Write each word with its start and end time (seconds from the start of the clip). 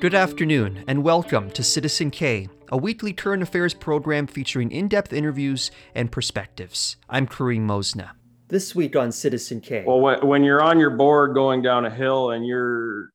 Good 0.00 0.14
afternoon, 0.14 0.82
and 0.86 1.04
welcome 1.04 1.50
to 1.50 1.62
Citizen 1.62 2.10
K, 2.10 2.48
a 2.70 2.76
weekly 2.78 3.12
current 3.12 3.42
affairs 3.42 3.74
program 3.74 4.26
featuring 4.26 4.72
in 4.72 4.88
depth 4.88 5.12
interviews 5.12 5.70
and 5.94 6.10
perspectives. 6.10 6.96
I'm 7.10 7.26
Karim 7.26 7.66
Mosna. 7.66 8.12
This 8.48 8.74
week 8.74 8.96
on 8.96 9.12
Citizen 9.12 9.60
K. 9.60 9.84
Well, 9.86 10.26
when 10.26 10.42
you're 10.42 10.62
on 10.62 10.80
your 10.80 10.88
board 10.88 11.34
going 11.34 11.60
down 11.60 11.84
a 11.84 11.90
hill 11.90 12.30
and 12.30 12.46
you're 12.46 13.10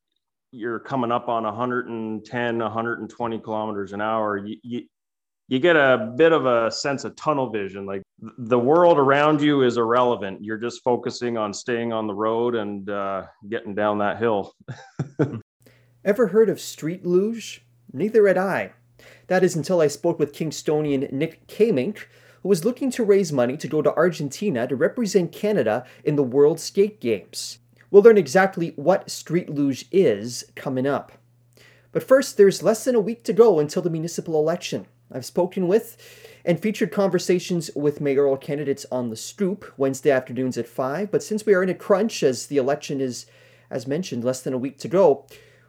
you're 0.52 0.78
coming 0.78 1.10
up 1.10 1.28
on 1.28 1.42
110, 1.42 2.58
120 2.58 3.38
kilometers 3.40 3.92
an 3.92 4.00
hour, 4.00 4.36
you, 4.36 4.56
you, 4.62 4.82
you 5.48 5.58
get 5.58 5.74
a 5.74 6.14
bit 6.16 6.30
of 6.30 6.46
a 6.46 6.70
sense 6.70 7.02
of 7.02 7.16
tunnel 7.16 7.50
vision. 7.50 7.84
Like 7.84 8.02
the 8.38 8.60
world 8.60 8.98
around 8.98 9.40
you 9.40 9.62
is 9.62 9.76
irrelevant. 9.76 10.44
You're 10.44 10.56
just 10.56 10.84
focusing 10.84 11.36
on 11.36 11.52
staying 11.52 11.92
on 11.92 12.06
the 12.06 12.14
road 12.14 12.54
and 12.54 12.88
uh, 12.88 13.24
getting 13.48 13.74
down 13.74 13.98
that 13.98 14.18
hill. 14.18 14.54
Ever 16.06 16.28
heard 16.28 16.48
of 16.48 16.60
street 16.60 17.04
luge? 17.04 17.64
Neither 17.92 18.28
had 18.28 18.38
I. 18.38 18.70
That 19.26 19.42
is 19.42 19.56
until 19.56 19.80
I 19.80 19.88
spoke 19.88 20.20
with 20.20 20.32
Kingstonian 20.32 21.10
Nick 21.10 21.48
Kamink, 21.48 22.04
who 22.44 22.48
was 22.48 22.64
looking 22.64 22.92
to 22.92 23.02
raise 23.02 23.32
money 23.32 23.56
to 23.56 23.66
go 23.66 23.82
to 23.82 23.92
Argentina 23.92 24.68
to 24.68 24.76
represent 24.76 25.32
Canada 25.32 25.84
in 26.04 26.14
the 26.14 26.22
World 26.22 26.60
Skate 26.60 27.00
Games. 27.00 27.58
We'll 27.90 28.04
learn 28.04 28.18
exactly 28.18 28.72
what 28.76 29.10
street 29.10 29.50
luge 29.50 29.86
is 29.90 30.44
coming 30.54 30.86
up. 30.86 31.10
But 31.90 32.04
first, 32.04 32.36
there's 32.36 32.62
less 32.62 32.84
than 32.84 32.94
a 32.94 33.00
week 33.00 33.24
to 33.24 33.32
go 33.32 33.58
until 33.58 33.82
the 33.82 33.90
municipal 33.90 34.38
election. 34.38 34.86
I've 35.10 35.26
spoken 35.26 35.66
with 35.66 35.96
and 36.44 36.60
featured 36.60 36.92
conversations 36.92 37.68
with 37.74 38.00
mayoral 38.00 38.36
candidates 38.36 38.86
on 38.92 39.10
the 39.10 39.16
stoop 39.16 39.74
Wednesday 39.76 40.12
afternoons 40.12 40.56
at 40.56 40.68
5. 40.68 41.10
But 41.10 41.24
since 41.24 41.44
we 41.44 41.54
are 41.54 41.64
in 41.64 41.68
a 41.68 41.74
crunch, 41.74 42.22
as 42.22 42.46
the 42.46 42.58
election 42.58 43.00
is, 43.00 43.26
as 43.72 43.88
mentioned, 43.88 44.22
less 44.22 44.40
than 44.40 44.54
a 44.54 44.58
week 44.58 44.78
to 44.78 44.88
go, 44.88 45.26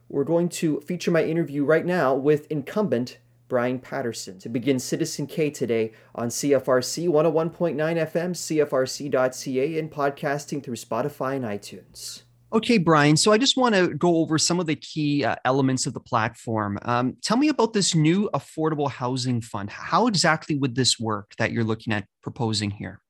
we're 0.09 0.23
going 0.23 0.49
to 0.49 0.79
feature 0.81 1.11
my 1.11 1.23
interview 1.23 1.63
right 1.63 1.85
now 1.85 2.15
with 2.15 2.49
incumbent 2.51 3.17
Bryan 3.47 3.79
Paterson 3.79 4.39
to 4.39 4.49
begin 4.49 4.79
Citizen 4.79 5.25
K 5.25 5.49
today 5.49 5.93
on 6.15 6.29
CFRC 6.29 7.07
101.9 7.07 7.75
FM, 7.75 8.31
CFRC.ca, 8.31 9.79
and 9.79 9.91
podcasting 9.91 10.63
through 10.63 10.75
Spotify 10.75 11.35
and 11.35 11.45
iTunes. 11.45 12.23
Okay, 12.53 12.77
Bryan. 12.77 13.17
So 13.17 13.33
I 13.33 13.37
just 13.37 13.57
want 13.57 13.75
to 13.75 13.93
go 13.93 14.17
over 14.17 14.37
some 14.37 14.59
of 14.59 14.67
the 14.67 14.75
key 14.75 15.25
uh, 15.25 15.35
elements 15.43 15.85
of 15.85 15.93
the 15.93 15.99
platform. 15.99 16.79
Um, 16.83 17.17
tell 17.21 17.35
me 17.35 17.49
about 17.49 17.73
this 17.73 17.93
new 17.93 18.29
affordable 18.33 18.89
housing 18.89 19.41
fund. 19.41 19.69
How 19.69 20.07
exactly 20.07 20.57
would 20.57 20.75
this 20.75 20.97
work 20.97 21.31
that 21.37 21.51
you're 21.51 21.65
looking 21.65 21.91
at 21.91 22.05
proposing 22.21 22.69
here? 22.69 23.01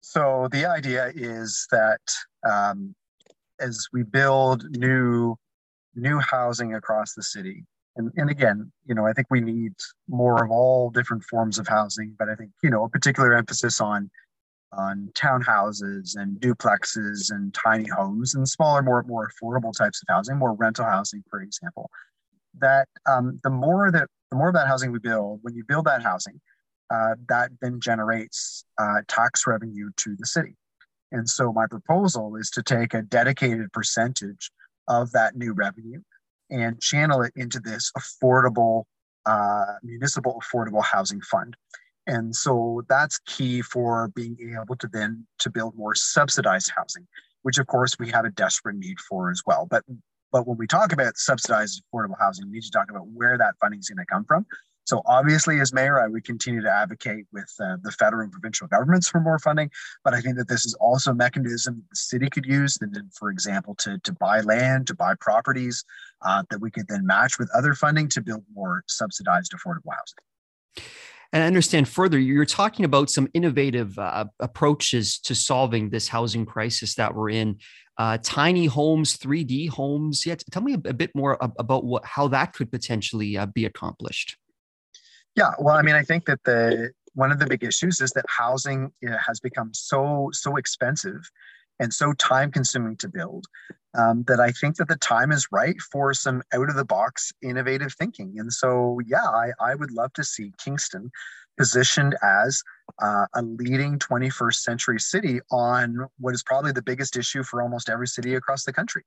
So 0.00 0.48
the 0.50 0.66
idea 0.66 1.12
is 1.14 1.66
that 1.70 2.00
um, 2.48 2.94
as 3.60 3.86
we 3.92 4.02
build 4.02 4.64
new 4.76 5.36
new 5.94 6.18
housing 6.18 6.74
across 6.74 7.14
the 7.14 7.22
city. 7.22 7.64
And, 7.96 8.10
and 8.16 8.28
again 8.28 8.72
you 8.86 8.94
know 8.96 9.06
i 9.06 9.12
think 9.12 9.28
we 9.30 9.40
need 9.40 9.72
more 10.08 10.42
of 10.42 10.50
all 10.50 10.90
different 10.90 11.22
forms 11.22 11.60
of 11.60 11.68
housing 11.68 12.16
but 12.18 12.28
i 12.28 12.34
think 12.34 12.50
you 12.60 12.68
know 12.68 12.82
a 12.82 12.88
particular 12.88 13.32
emphasis 13.34 13.80
on 13.80 14.10
on 14.76 15.10
townhouses 15.14 16.16
and 16.16 16.40
duplexes 16.40 17.30
and 17.30 17.54
tiny 17.54 17.88
homes 17.88 18.34
and 18.34 18.48
smaller 18.48 18.82
more 18.82 19.04
more 19.04 19.28
affordable 19.28 19.72
types 19.72 20.02
of 20.02 20.12
housing 20.12 20.36
more 20.36 20.54
rental 20.54 20.84
housing 20.84 21.22
for 21.30 21.40
example 21.40 21.88
that 22.58 22.88
um, 23.06 23.38
the 23.42 23.50
more 23.50 23.90
that 23.90 24.08
the 24.30 24.36
more 24.36 24.48
of 24.48 24.54
that 24.54 24.66
housing 24.66 24.92
we 24.92 24.98
build 24.98 25.40
when 25.42 25.54
you 25.54 25.64
build 25.64 25.84
that 25.84 26.02
housing 26.02 26.40
uh, 26.90 27.14
that 27.28 27.50
then 27.60 27.80
generates 27.80 28.64
uh, 28.78 29.00
tax 29.08 29.46
revenue 29.46 29.90
to 29.96 30.14
the 30.18 30.26
city 30.26 30.56
and 31.12 31.28
so 31.28 31.52
my 31.52 31.66
proposal 31.66 32.36
is 32.36 32.50
to 32.50 32.62
take 32.62 32.94
a 32.94 33.02
dedicated 33.02 33.72
percentage 33.72 34.50
of 34.88 35.12
that 35.12 35.36
new 35.36 35.52
revenue 35.52 36.00
and 36.50 36.80
channel 36.80 37.22
it 37.22 37.32
into 37.36 37.60
this 37.60 37.90
affordable 37.96 38.84
uh, 39.26 39.74
municipal 39.82 40.40
affordable 40.42 40.82
housing 40.82 41.20
fund. 41.22 41.56
And 42.06 42.36
so 42.36 42.82
that's 42.88 43.18
key 43.20 43.62
for 43.62 44.08
being 44.14 44.36
able 44.60 44.76
to 44.76 44.88
then 44.88 45.26
to 45.38 45.50
build 45.50 45.74
more 45.76 45.94
subsidized 45.94 46.70
housing, 46.76 47.06
which 47.42 47.58
of 47.58 47.66
course 47.66 47.98
we 47.98 48.10
have 48.10 48.26
a 48.26 48.30
desperate 48.30 48.76
need 48.76 49.00
for 49.00 49.30
as 49.30 49.42
well. 49.46 49.66
But 49.70 49.84
but 50.30 50.46
when 50.46 50.58
we 50.58 50.66
talk 50.66 50.92
about 50.92 51.16
subsidized 51.16 51.82
affordable 51.82 52.18
housing, 52.18 52.46
we 52.46 52.54
need 52.54 52.64
to 52.64 52.70
talk 52.70 52.90
about 52.90 53.06
where 53.06 53.38
that 53.38 53.54
funding 53.60 53.80
is 53.80 53.88
going 53.88 54.04
to 54.04 54.12
come 54.12 54.24
from. 54.24 54.44
So 54.84 55.02
obviously, 55.06 55.60
as 55.60 55.72
mayor, 55.72 56.00
I 56.00 56.08
would 56.08 56.24
continue 56.24 56.62
to 56.62 56.70
advocate 56.70 57.26
with 57.32 57.52
uh, 57.60 57.76
the 57.82 57.90
federal 57.90 58.22
and 58.22 58.32
provincial 58.32 58.66
governments 58.68 59.08
for 59.08 59.20
more 59.20 59.38
funding. 59.38 59.70
But 60.04 60.14
I 60.14 60.20
think 60.20 60.36
that 60.36 60.48
this 60.48 60.66
is 60.66 60.74
also 60.74 61.12
a 61.12 61.14
mechanism 61.14 61.82
the 61.90 61.96
city 61.96 62.28
could 62.28 62.44
use, 62.44 62.78
and 62.80 62.94
then, 62.94 63.10
for 63.18 63.30
example, 63.30 63.74
to, 63.76 63.98
to 63.98 64.12
buy 64.12 64.40
land, 64.40 64.86
to 64.88 64.94
buy 64.94 65.14
properties 65.20 65.84
uh, 66.22 66.42
that 66.50 66.60
we 66.60 66.70
could 66.70 66.86
then 66.88 67.06
match 67.06 67.38
with 67.38 67.50
other 67.54 67.74
funding 67.74 68.08
to 68.10 68.20
build 68.20 68.44
more 68.54 68.84
subsidized 68.86 69.52
affordable 69.52 69.92
housing. 69.92 70.86
And 71.32 71.42
I 71.42 71.46
understand 71.46 71.88
further, 71.88 72.18
you're 72.18 72.44
talking 72.44 72.84
about 72.84 73.10
some 73.10 73.28
innovative 73.34 73.98
uh, 73.98 74.26
approaches 74.38 75.18
to 75.20 75.34
solving 75.34 75.90
this 75.90 76.06
housing 76.06 76.46
crisis 76.46 76.94
that 76.94 77.12
we're 77.12 77.30
in. 77.30 77.58
Uh, 77.98 78.18
tiny 78.22 78.66
homes, 78.66 79.16
3D 79.18 79.68
homes. 79.68 80.24
Yeah, 80.24 80.36
tell 80.52 80.62
me 80.62 80.74
a, 80.74 80.78
bit 80.78 81.10
more 81.14 81.36
about 81.40 81.84
what 81.84 82.04
how 82.04 82.28
that 82.28 82.52
could 82.52 82.70
potentially 82.70 83.36
uh, 83.36 83.46
be 83.46 83.64
accomplished. 83.64 84.36
Yeah, 85.36 85.50
well, 85.58 85.76
I 85.76 85.82
mean, 85.82 85.94
I 85.94 86.02
think 86.02 86.26
that 86.26 86.42
the 86.44 86.92
one 87.14 87.30
of 87.30 87.38
the 87.38 87.46
big 87.46 87.62
issues 87.62 88.00
is 88.00 88.10
that 88.12 88.24
housing 88.28 88.92
has 89.26 89.40
become 89.40 89.70
so 89.72 90.30
so 90.32 90.56
expensive 90.56 91.30
and 91.78 91.92
so 91.92 92.12
time 92.14 92.50
consuming 92.50 92.96
to 92.96 93.08
build 93.08 93.46
um, 93.96 94.24
that 94.26 94.40
I 94.40 94.50
think 94.50 94.76
that 94.76 94.88
the 94.88 94.96
time 94.96 95.32
is 95.32 95.48
right 95.52 95.76
for 95.92 96.12
some 96.14 96.42
out 96.52 96.68
of 96.68 96.76
the 96.76 96.84
box 96.84 97.32
innovative 97.42 97.92
thinking. 97.94 98.34
And 98.38 98.52
so, 98.52 98.98
yeah, 99.06 99.24
I, 99.24 99.50
I 99.60 99.74
would 99.74 99.90
love 99.90 100.12
to 100.14 100.24
see 100.24 100.52
Kingston 100.58 101.10
positioned 101.56 102.16
as 102.22 102.62
uh, 103.02 103.26
a 103.34 103.42
leading 103.42 103.98
21st 103.98 104.54
century 104.54 104.98
city 104.98 105.40
on 105.50 106.06
what 106.18 106.34
is 106.34 106.42
probably 106.42 106.72
the 106.72 106.82
biggest 106.82 107.16
issue 107.16 107.44
for 107.44 107.62
almost 107.62 107.88
every 107.88 108.08
city 108.08 108.34
across 108.34 108.64
the 108.64 108.72
country. 108.72 109.04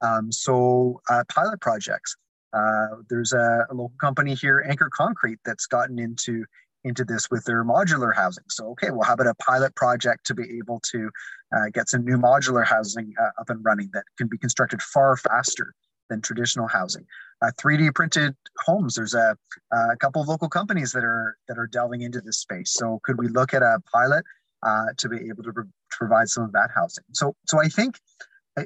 Um, 0.00 0.32
so, 0.32 1.00
uh, 1.10 1.24
pilot 1.28 1.60
projects 1.60 2.16
uh, 2.52 2.96
there's 3.08 3.32
a, 3.32 3.66
a, 3.70 3.74
local 3.74 3.96
company 4.00 4.34
here, 4.34 4.64
Anchor 4.68 4.90
Concrete, 4.92 5.38
that's 5.44 5.66
gotten 5.66 5.98
into 5.98 6.44
into 6.84 7.04
this 7.04 7.30
with 7.30 7.44
their 7.44 7.62
modular 7.62 8.14
housing. 8.14 8.44
So, 8.48 8.70
okay, 8.70 8.90
well, 8.90 9.02
how 9.02 9.12
about 9.12 9.26
a 9.26 9.34
pilot 9.34 9.74
project 9.74 10.24
to 10.26 10.34
be 10.34 10.58
able 10.58 10.80
to 10.92 11.10
uh, 11.54 11.68
get 11.74 11.90
some 11.90 12.04
new 12.04 12.16
modular 12.16 12.64
housing 12.64 13.12
uh, 13.20 13.40
up 13.40 13.50
and 13.50 13.62
running 13.62 13.90
that 13.92 14.04
can 14.16 14.28
be 14.28 14.38
constructed 14.38 14.80
far 14.80 15.16
faster 15.16 15.74
than 16.08 16.22
traditional 16.22 16.68
housing? 16.68 17.04
3D 17.44 17.88
uh, 17.88 17.92
printed 17.94 18.34
homes. 18.60 18.94
There's 18.94 19.14
a, 19.14 19.36
a, 19.72 19.96
couple 19.98 20.22
of 20.22 20.28
local 20.28 20.48
companies 20.48 20.92
that 20.92 21.04
are 21.04 21.36
that 21.48 21.58
are 21.58 21.66
delving 21.66 22.00
into 22.02 22.20
this 22.20 22.38
space. 22.38 22.72
So, 22.72 23.00
could 23.04 23.18
we 23.18 23.28
look 23.28 23.54
at 23.54 23.62
a 23.62 23.78
pilot 23.92 24.24
uh, 24.62 24.86
to 24.96 25.08
be 25.08 25.16
able 25.28 25.42
to, 25.44 25.52
pro- 25.52 25.64
to 25.64 25.96
provide 25.98 26.28
some 26.28 26.44
of 26.44 26.52
that 26.52 26.70
housing? 26.74 27.04
So, 27.12 27.34
so 27.46 27.60
I 27.60 27.68
think 27.68 27.98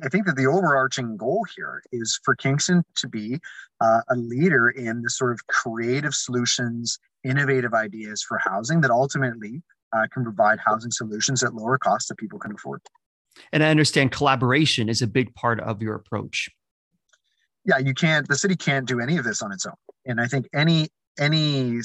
I 0.02 0.08
think 0.08 0.26
that 0.26 0.36
the 0.36 0.46
overarching 0.46 1.16
goal 1.16 1.44
here 1.56 1.82
is 1.92 2.18
for 2.24 2.34
Kingston 2.34 2.84
to 2.96 3.08
be 3.08 3.38
uh, 3.80 4.00
a 4.08 4.16
leader 4.16 4.70
in 4.70 5.02
the 5.02 5.10
sort 5.10 5.32
of 5.32 5.46
creative 5.46 6.14
solutions, 6.14 6.98
innovative 7.22 7.74
ideas 7.74 8.22
for 8.22 8.38
housing 8.38 8.80
that 8.82 8.90
ultimately 8.90 9.62
uh, 9.94 10.06
can 10.12 10.24
provide 10.24 10.58
housing 10.64 10.90
solutions 10.90 11.42
at 11.42 11.54
lower 11.54 11.78
costs 11.78 12.08
that 12.08 12.16
people 12.16 12.38
can 12.38 12.52
afford. 12.52 12.80
And 13.52 13.62
I 13.62 13.70
understand 13.70 14.12
collaboration 14.12 14.88
is 14.88 15.02
a 15.02 15.06
big 15.06 15.34
part 15.34 15.60
of 15.60 15.82
your 15.82 15.94
approach. 15.94 16.48
Yeah, 17.64 17.78
you 17.78 17.94
can't. 17.94 18.28
The 18.28 18.36
city 18.36 18.56
can't 18.56 18.86
do 18.86 19.00
any 19.00 19.16
of 19.16 19.24
this 19.24 19.40
on 19.42 19.50
its 19.50 19.64
own, 19.64 19.74
and 20.04 20.20
I 20.20 20.26
think 20.26 20.46
any 20.54 20.88
any 21.18 21.80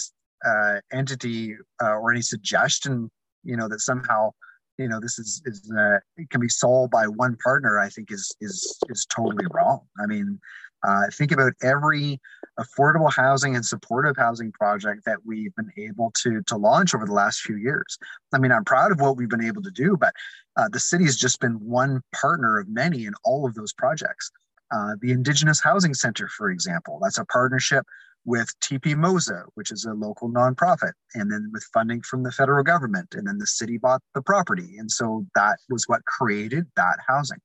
uh, 0.46 0.80
entity 0.92 1.56
uh, 1.82 1.94
or 1.94 2.12
any 2.12 2.22
suggestion, 2.22 3.10
you 3.44 3.56
know, 3.56 3.70
that 3.70 3.80
somehow 3.80 4.32
you 4.80 4.88
know 4.88 5.00
this 5.00 5.20
is 5.20 5.42
is 5.46 5.72
uh, 5.78 6.00
can 6.32 6.42
be 6.42 6.50
solved 6.50 6.92
by 6.92 7.06
one 7.06 7.38
partner 7.44 7.78
i 7.78 7.90
think 7.90 8.12
is 8.12 8.36
is 8.42 8.80
is 8.90 9.06
totally 9.06 9.46
wrong. 9.52 9.82
I 10.02 10.08
mean 10.08 10.40
uh, 10.82 11.08
think 11.12 11.34
about 11.34 11.52
every 11.62 12.22
affordable 12.58 13.12
housing 13.12 13.54
and 13.58 13.66
supportive 13.66 14.16
housing 14.16 14.54
project 14.54 15.04
that 15.06 15.18
we've 15.26 15.54
been 15.56 15.72
able 15.78 16.12
to 16.22 16.42
to 16.48 16.56
launch 16.56 16.96
over 16.96 17.06
the 17.06 17.14
last 17.14 17.42
few 17.42 17.58
years. 17.58 17.98
I 18.34 18.40
mean 18.40 18.52
i'm 18.52 18.66
proud 18.66 18.92
of 18.92 19.02
what 19.02 19.18
we've 19.18 19.30
been 19.30 19.44
able 19.44 19.62
to 19.64 19.72
do 19.72 19.98
but 19.98 20.14
uh, 20.58 20.70
the 20.70 20.80
city 20.80 21.04
has 21.04 21.18
just 21.18 21.40
been 21.40 21.60
one 21.60 22.02
partner 22.14 22.58
of 22.60 22.68
many 22.70 23.06
in 23.06 23.14
all 23.24 23.46
of 23.46 23.54
those 23.54 23.74
projects. 23.74 24.32
Uh, 24.72 24.96
the 25.02 25.12
indigenous 25.12 25.60
housing 25.60 25.94
center 25.94 26.28
for 26.30 26.50
example 26.50 27.00
that's 27.02 27.18
a 27.18 27.26
partnership 27.26 27.86
with 28.26 28.54
Tipi 28.60 28.96
Moza, 28.96 29.44
which 29.56 29.72
is 29.72 29.86
a 29.86 29.94
local 29.94 30.30
nonprofit, 30.30 30.94
and 31.16 31.32
then 31.32 31.50
with 31.52 31.64
funding 31.74 32.02
from 32.02 32.24
the 32.24 32.32
federal 32.32 32.64
government. 32.64 33.14
And 33.14 33.28
then 33.28 33.38
the 33.38 33.48
city 33.48 33.78
bought 33.78 34.02
the 34.14 34.22
property. 34.22 34.78
And 34.78 34.92
so 34.92 35.26
that 35.36 35.58
was 35.70 35.86
what 35.88 36.06
created 36.06 36.68
that 36.76 36.98
housing. 37.08 37.40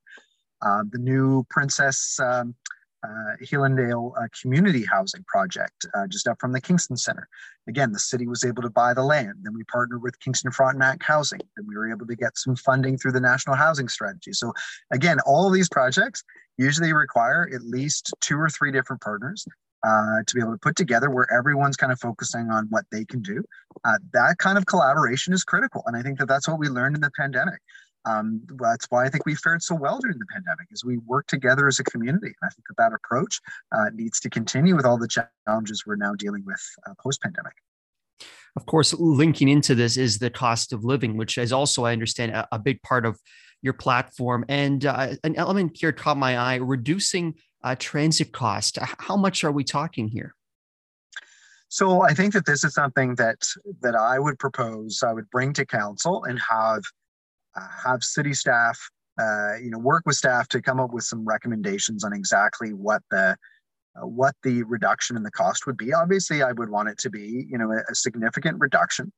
Uh, 0.63 0.83
the 0.91 0.99
new 0.99 1.45
Princess 1.51 2.19
um, 2.21 2.55
uh, 3.05 3.35
uh, 3.37 4.29
community 4.41 4.85
housing 4.85 5.25
project 5.27 5.85
uh, 5.95 6.07
just 6.07 6.27
up 6.27 6.39
from 6.41 6.53
the 6.53 6.61
Kingston 6.61 6.97
Center. 6.97 7.29
Again, 7.69 7.93
the 7.93 7.99
city 7.99 8.27
was 8.27 8.45
able 8.45 8.63
to 8.63 8.71
buy 8.71 8.95
the 8.95 9.03
land. 9.03 9.35
Then 9.43 9.55
we 9.55 9.65
partnered 9.65 10.03
with 10.03 10.19
Kingston 10.21 10.51
Frontenac 10.51 11.03
Housing. 11.03 11.41
Then 11.57 11.67
we 11.69 11.77
were 11.77 11.91
able 11.91 12.07
to 12.07 12.17
get 12.17 12.37
some 12.39 12.57
funding 12.57 12.97
through 12.97 13.13
the 13.13 13.21
National 13.21 13.57
Housing 13.57 13.89
Strategy. 13.89 14.33
So 14.33 14.53
again, 14.91 15.19
all 15.27 15.47
of 15.47 15.53
these 15.53 15.69
projects 15.69 16.23
usually 16.57 16.93
require 16.93 17.49
at 17.55 17.63
least 17.63 18.13
two 18.21 18.39
or 18.39 18.49
three 18.49 18.73
different 18.73 19.03
partners 19.03 19.47
uh, 19.85 20.19
to 20.27 20.35
be 20.35 20.41
able 20.41 20.53
to 20.53 20.59
put 20.59 20.77
together 20.77 21.11
where 21.11 21.31
everyone's 21.33 21.77
kind 21.77 21.93
of 21.93 22.01
focusing 22.01 22.51
on 22.51 22.67
what 22.71 22.85
they 22.91 23.05
can 23.05 23.21
do. 23.21 23.45
Uh, 23.85 23.99
that 24.13 24.39
kind 24.39 24.57
of 24.59 24.67
collaboration 24.67 25.33
is 25.33 25.45
critical, 25.45 25.83
and 25.87 25.97
I 25.97 26.03
think 26.03 26.19
that 26.19 26.29
that's 26.29 26.49
what 26.49 26.59
we 26.59 26.69
learned 26.69 26.97
in 26.97 27.03
the 27.03 27.11
pandemic. 27.17 27.61
Um, 28.07 28.43
that's 28.61 28.87
why 28.91 29.07
I 29.07 29.09
think 29.09 29.25
we 29.25 29.35
fared 29.35 29.63
so 29.63 29.75
well 29.75 29.99
during 29.99 30.19
the 30.19 30.27
pandemic, 30.33 30.67
is 30.71 30.85
we 30.85 30.99
work 30.99 31.27
together 31.27 31.67
as 31.67 31.81
a 31.81 31.85
community. 31.85 32.27
And 32.27 32.45
I 32.45 32.49
think 32.49 32.65
that 32.69 32.77
that 32.77 32.93
approach 32.93 33.41
uh, 33.73 33.87
needs 33.95 34.21
to 34.21 34.29
continue 34.29 34.77
with 34.77 34.85
all 34.85 34.99
the 34.99 35.09
challenges 35.09 35.85
we're 35.87 35.97
now 35.97 36.13
dealing 36.15 36.45
with 36.45 36.61
uh, 36.87 36.93
post-pandemic. 37.03 37.55
Of 38.57 38.67
course, 38.67 38.93
linking 38.95 39.49
into 39.49 39.75
this 39.75 39.97
is 39.97 40.19
the 40.19 40.31
cost 40.31 40.73
of 40.73 40.85
living, 40.85 41.17
which 41.17 41.39
is 41.39 41.53
also, 41.53 41.85
I 41.85 41.93
understand, 41.93 42.33
a, 42.33 42.47
a 42.53 42.59
big 42.59 42.83
part 42.83 43.07
of 43.07 43.19
your 43.63 43.73
platform. 43.73 44.45
And 44.49 44.85
uh, 44.85 45.15
an 45.25 45.35
element 45.37 45.77
here 45.81 45.91
caught 45.93 46.19
my 46.19 46.39
eye: 46.39 46.57
reducing 46.57 47.35
uh, 47.65 47.75
transit 47.77 48.31
cost. 48.31 48.79
How 48.81 49.17
much 49.17 49.43
are 49.43 49.51
we 49.51 49.65
talking 49.65 50.07
here? 50.07 50.35
So 51.69 52.03
I 52.03 52.13
think 52.13 52.35
that 52.35 52.47
this 52.47 52.63
is 52.63 52.75
something 52.75 53.17
that 53.17 53.39
that 53.81 53.97
I 53.97 54.21
would 54.21 54.39
propose. 54.39 55.03
I 55.03 55.13
would 55.13 55.29
bring 55.31 55.53
to 55.55 55.67
council 55.67 56.23
and 56.25 56.39
have 56.39 56.83
uh, 57.57 57.67
have 57.85 58.05
city 58.05 58.35
staff, 58.35 58.79
uh, 59.19 59.55
you 59.57 59.71
know, 59.71 59.79
work 59.79 60.03
with 60.07 60.17
staff 60.17 60.47
to 60.49 60.63
come 60.63 60.79
up 60.79 60.93
with 60.93 61.05
some 61.05 61.25
recommendations 61.25 62.05
on 62.05 62.13
exactly 62.13 62.75
what 62.75 63.03
the 63.11 63.37
uh, 63.97 64.07
what 64.07 64.35
the 64.43 64.63
reduction 64.65 65.17
in 65.17 65.23
the 65.23 65.31
cost 65.31 65.67
would 65.67 65.77
be. 65.77 65.93
Obviously, 65.93 66.43
I 66.43 66.53
would 66.53 66.69
want 66.69 66.91
it 66.91 66.99
to 66.99 67.11
be, 67.11 67.47
you 67.51 67.59
know, 67.59 67.73
a, 67.73 67.81
a 67.91 67.95
significant 67.95 68.61
reduction. 68.61 69.13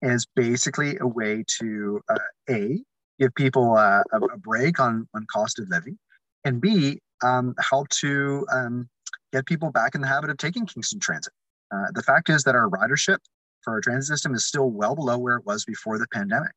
Is 0.00 0.26
basically 0.34 0.98
a 0.98 1.06
way 1.06 1.44
to 1.60 2.00
uh, 2.08 2.18
a 2.50 2.82
give 3.20 3.32
people 3.36 3.76
a, 3.76 4.02
a, 4.12 4.38
break 4.38 4.80
on 4.80 5.06
on 5.14 5.24
cost 5.32 5.60
of 5.60 5.68
living, 5.68 5.96
and 6.44 6.60
b 6.60 6.98
um, 7.22 7.54
help 7.58 7.88
to 7.88 8.46
um, 8.52 8.88
get 9.32 9.46
people 9.46 9.70
back 9.70 9.94
in 9.94 10.00
the 10.00 10.08
habit 10.08 10.30
of 10.30 10.36
taking 10.36 10.66
Kingston 10.66 11.00
Transit. 11.00 11.32
Uh, 11.72 11.86
the 11.94 12.02
fact 12.02 12.28
is 12.28 12.44
that 12.44 12.54
our 12.54 12.68
ridership 12.68 13.18
for 13.62 13.74
our 13.74 13.80
transit 13.80 14.08
system 14.08 14.34
is 14.34 14.44
still 14.44 14.70
well 14.70 14.94
below 14.94 15.18
where 15.18 15.36
it 15.36 15.46
was 15.46 15.64
before 15.64 15.98
the 15.98 16.06
pandemic. 16.12 16.52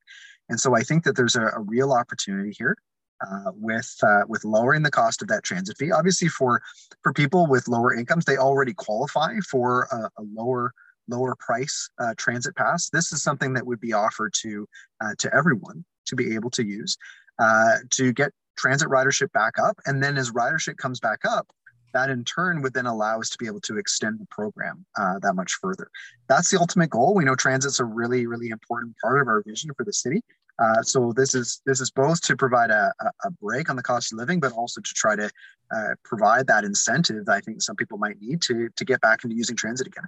And 0.49 0.59
so 0.59 0.75
I 0.75 0.81
think 0.81 1.03
that 1.03 1.15
there's 1.15 1.35
a, 1.35 1.47
a 1.47 1.59
real 1.59 1.91
opportunity 1.91 2.53
here 2.57 2.75
uh, 3.21 3.51
with 3.53 3.95
uh, 4.03 4.23
with 4.27 4.43
lowering 4.43 4.83
the 4.83 4.91
cost 4.91 5.21
of 5.21 5.27
that 5.29 5.43
transit 5.43 5.77
fee. 5.77 5.91
Obviously, 5.91 6.27
for 6.27 6.61
for 7.01 7.13
people 7.13 7.47
with 7.47 7.67
lower 7.67 7.93
incomes, 7.93 8.25
they 8.25 8.37
already 8.37 8.73
qualify 8.73 9.39
for 9.49 9.87
a, 9.91 10.21
a 10.21 10.23
lower 10.33 10.73
lower 11.07 11.35
price 11.39 11.89
uh, 11.99 12.13
transit 12.17 12.55
pass. 12.55 12.89
This 12.89 13.11
is 13.11 13.23
something 13.23 13.53
that 13.53 13.65
would 13.65 13.79
be 13.79 13.93
offered 13.93 14.33
to 14.41 14.67
uh, 15.01 15.15
to 15.19 15.33
everyone 15.33 15.85
to 16.07 16.15
be 16.15 16.35
able 16.35 16.51
to 16.51 16.63
use 16.63 16.97
uh, 17.39 17.77
to 17.91 18.13
get 18.13 18.31
transit 18.57 18.89
ridership 18.89 19.31
back 19.31 19.59
up. 19.59 19.77
And 19.85 20.03
then 20.03 20.17
as 20.17 20.31
ridership 20.31 20.77
comes 20.77 20.99
back 20.99 21.19
up, 21.25 21.47
that 21.93 22.09
in 22.09 22.25
turn 22.25 22.61
would 22.61 22.73
then 22.73 22.85
allow 22.85 23.19
us 23.19 23.29
to 23.29 23.37
be 23.37 23.47
able 23.47 23.61
to 23.61 23.77
extend 23.77 24.19
the 24.19 24.27
program 24.29 24.85
uh, 24.99 25.17
that 25.19 25.33
much 25.33 25.53
further. 25.61 25.89
That's 26.27 26.51
the 26.51 26.59
ultimate 26.59 26.89
goal. 26.89 27.15
We 27.15 27.23
know 27.23 27.35
transit's 27.35 27.79
a 27.79 27.85
really, 27.85 28.27
really 28.27 28.49
important 28.49 28.95
part 29.01 29.21
of 29.21 29.27
our 29.27 29.41
vision 29.43 29.71
for 29.77 29.85
the 29.85 29.93
city. 29.93 30.21
Uh, 30.59 30.81
so 30.81 31.13
this 31.15 31.33
is 31.33 31.61
this 31.65 31.81
is 31.81 31.91
both 31.91 32.21
to 32.21 32.35
provide 32.35 32.69
a, 32.69 32.93
a 33.23 33.31
break 33.41 33.69
on 33.69 33.75
the 33.75 33.83
cost 33.83 34.13
of 34.13 34.17
living, 34.17 34.39
but 34.39 34.51
also 34.53 34.79
to 34.81 34.93
try 34.93 35.15
to 35.15 35.29
uh, 35.75 35.95
provide 36.03 36.47
that 36.47 36.63
incentive 36.63 37.25
that 37.25 37.33
I 37.33 37.41
think 37.41 37.61
some 37.61 37.75
people 37.75 37.97
might 37.97 38.19
need 38.21 38.41
to 38.43 38.69
to 38.75 38.85
get 38.85 39.01
back 39.01 39.23
into 39.23 39.35
using 39.35 39.55
transit 39.55 39.87
again. 39.87 40.05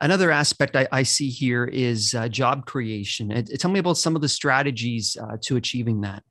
Another 0.00 0.32
aspect 0.32 0.74
I, 0.74 0.88
I 0.90 1.04
see 1.04 1.28
here 1.28 1.64
is 1.64 2.12
uh, 2.12 2.28
job 2.28 2.66
creation. 2.66 3.28
tell 3.58 3.70
me 3.70 3.78
about 3.78 3.98
some 3.98 4.16
of 4.16 4.22
the 4.22 4.28
strategies 4.28 5.16
uh, 5.20 5.36
to 5.42 5.56
achieving 5.56 6.00
that. 6.00 6.24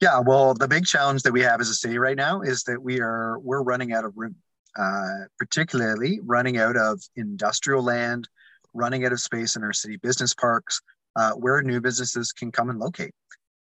Yeah, 0.00 0.20
well, 0.20 0.54
the 0.54 0.68
big 0.68 0.84
challenge 0.84 1.22
that 1.22 1.32
we 1.32 1.40
have 1.42 1.60
as 1.60 1.68
a 1.68 1.74
city 1.74 1.98
right 1.98 2.16
now 2.16 2.42
is 2.42 2.64
that 2.64 2.82
we 2.82 3.00
are 3.00 3.38
we're 3.38 3.62
running 3.62 3.92
out 3.92 4.04
of 4.04 4.12
room, 4.16 4.34
uh, 4.78 5.26
particularly 5.38 6.20
running 6.22 6.58
out 6.58 6.76
of 6.76 7.00
industrial 7.16 7.82
land, 7.82 8.28
running 8.72 9.04
out 9.04 9.12
of 9.12 9.20
space 9.20 9.56
in 9.56 9.62
our 9.62 9.72
city 9.72 9.96
business 9.96 10.34
parks, 10.34 10.80
uh, 11.16 11.32
where 11.32 11.62
new 11.62 11.80
businesses 11.80 12.32
can 12.32 12.50
come 12.50 12.70
and 12.70 12.80
locate. 12.80 13.14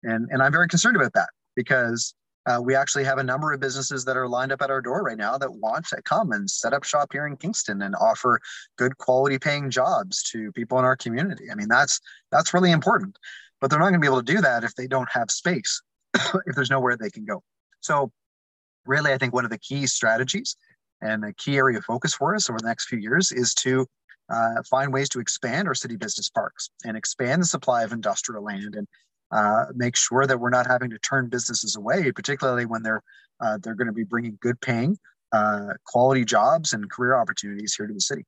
And 0.03 0.29
and 0.31 0.41
I'm 0.41 0.51
very 0.51 0.67
concerned 0.67 0.95
about 0.95 1.13
that 1.13 1.29
because 1.55 2.13
uh, 2.45 2.61
we 2.61 2.75
actually 2.75 3.03
have 3.03 3.17
a 3.17 3.23
number 3.23 3.51
of 3.51 3.59
businesses 3.59 4.05
that 4.05 4.15
are 4.15 4.27
lined 4.27 4.51
up 4.51 4.61
at 4.61 4.69
our 4.69 4.81
door 4.81 5.03
right 5.03 5.17
now 5.17 5.37
that 5.37 5.51
want 5.51 5.87
to 5.87 6.01
come 6.03 6.31
and 6.31 6.49
set 6.49 6.73
up 6.73 6.83
shop 6.83 7.11
here 7.11 7.27
in 7.27 7.35
Kingston 7.37 7.81
and 7.81 7.95
offer 7.99 8.39
good 8.77 8.97
quality 8.97 9.39
paying 9.39 9.69
jobs 9.69 10.23
to 10.31 10.51
people 10.53 10.79
in 10.79 10.85
our 10.85 10.95
community. 10.95 11.45
I 11.51 11.55
mean, 11.55 11.67
that's 11.67 11.99
that's 12.31 12.53
really 12.53 12.71
important. 12.71 13.17
But 13.59 13.69
they're 13.69 13.79
not 13.79 13.89
going 13.89 13.99
to 13.99 13.99
be 13.99 14.07
able 14.07 14.23
to 14.23 14.33
do 14.33 14.39
that 14.41 14.63
if 14.63 14.75
they 14.75 14.87
don't 14.87 15.09
have 15.11 15.29
space 15.29 15.81
if 16.45 16.55
there's 16.55 16.69
nowhere 16.69 16.97
they 16.97 17.09
can 17.09 17.25
go. 17.25 17.41
So, 17.81 18.11
really, 18.85 19.13
I 19.13 19.17
think 19.17 19.33
one 19.33 19.45
of 19.45 19.51
the 19.51 19.59
key 19.59 19.87
strategies 19.87 20.55
and 21.01 21.23
a 21.23 21.33
key 21.33 21.57
area 21.57 21.77
of 21.77 21.85
focus 21.85 22.13
for 22.13 22.35
us 22.35 22.49
over 22.49 22.59
the 22.59 22.67
next 22.67 22.87
few 22.87 22.99
years 22.99 23.31
is 23.31 23.53
to 23.53 23.85
uh, 24.29 24.61
find 24.69 24.93
ways 24.93 25.09
to 25.09 25.19
expand 25.19 25.67
our 25.67 25.73
city 25.73 25.95
business 25.95 26.29
parks 26.29 26.69
and 26.85 26.95
expand 26.95 27.41
the 27.41 27.45
supply 27.45 27.83
of 27.83 27.91
industrial 27.91 28.43
land 28.43 28.75
and 28.75 28.87
uh, 29.31 29.65
make 29.75 29.95
sure 29.95 30.25
that 30.25 30.39
we're 30.39 30.49
not 30.49 30.67
having 30.67 30.89
to 30.89 30.99
turn 30.99 31.29
businesses 31.29 31.75
away, 31.75 32.11
particularly 32.11 32.65
when 32.65 32.83
they're 32.83 33.03
uh, 33.41 33.57
they're 33.61 33.75
going 33.75 33.87
to 33.87 33.93
be 33.93 34.03
bringing 34.03 34.37
good 34.41 34.59
paying, 34.59 34.97
uh, 35.31 35.73
quality 35.85 36.25
jobs 36.25 36.73
and 36.73 36.89
career 36.91 37.15
opportunities 37.15 37.73
here 37.73 37.87
to 37.87 37.93
the 37.93 38.01
city. 38.01 38.25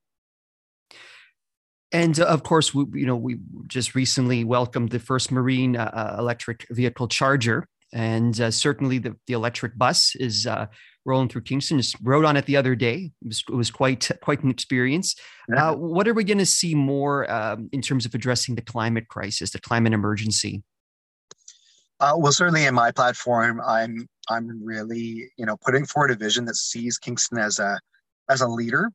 And 1.91 2.17
of 2.21 2.43
course, 2.43 2.73
we, 2.73 2.85
you 3.01 3.05
know, 3.05 3.17
we 3.17 3.37
just 3.67 3.93
recently 3.93 4.45
welcomed 4.45 4.91
the 4.91 4.99
first 4.99 5.31
marine 5.31 5.75
uh 5.75 6.15
electric 6.17 6.65
vehicle 6.69 7.07
charger, 7.07 7.67
and 7.93 8.39
uh, 8.39 8.51
certainly 8.51 8.97
the, 8.97 9.15
the 9.27 9.33
electric 9.33 9.77
bus 9.77 10.15
is 10.15 10.47
uh, 10.47 10.67
rolling 11.05 11.29
through 11.29 11.41
Kingston. 11.41 11.77
Just 11.77 11.95
rode 12.01 12.25
on 12.25 12.37
it 12.37 12.45
the 12.45 12.57
other 12.57 12.75
day. 12.75 13.11
It 13.21 13.27
was, 13.27 13.43
it 13.49 13.55
was 13.55 13.71
quite 13.71 14.09
quite 14.21 14.43
an 14.43 14.49
experience. 14.49 15.15
Uh, 15.55 15.73
what 15.73 16.07
are 16.07 16.13
we 16.13 16.23
going 16.23 16.37
to 16.37 16.45
see 16.45 16.75
more 16.75 17.29
um, 17.31 17.69
in 17.71 17.81
terms 17.81 18.05
of 18.05 18.13
addressing 18.13 18.55
the 18.55 18.61
climate 18.61 19.07
crisis, 19.07 19.51
the 19.51 19.59
climate 19.59 19.93
emergency? 19.93 20.63
well, 22.17 22.31
certainly 22.31 22.65
in 22.65 22.73
my 22.73 22.91
platform, 22.91 23.61
I'm 23.65 24.07
I'm 24.29 24.63
really 24.63 25.29
you 25.37 25.45
know 25.45 25.57
putting 25.57 25.85
forward 25.85 26.11
a 26.11 26.15
vision 26.15 26.45
that 26.45 26.55
sees 26.55 26.97
Kingston 26.97 27.37
as 27.37 27.59
a 27.59 27.79
as 28.29 28.41
a 28.41 28.47
leader 28.47 28.89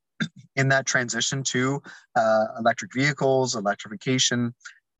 in 0.55 0.67
that 0.69 0.85
transition 0.85 1.43
to 1.43 1.81
uh, 2.15 2.45
electric 2.59 2.91
vehicles, 2.93 3.55
electrification, 3.55 4.53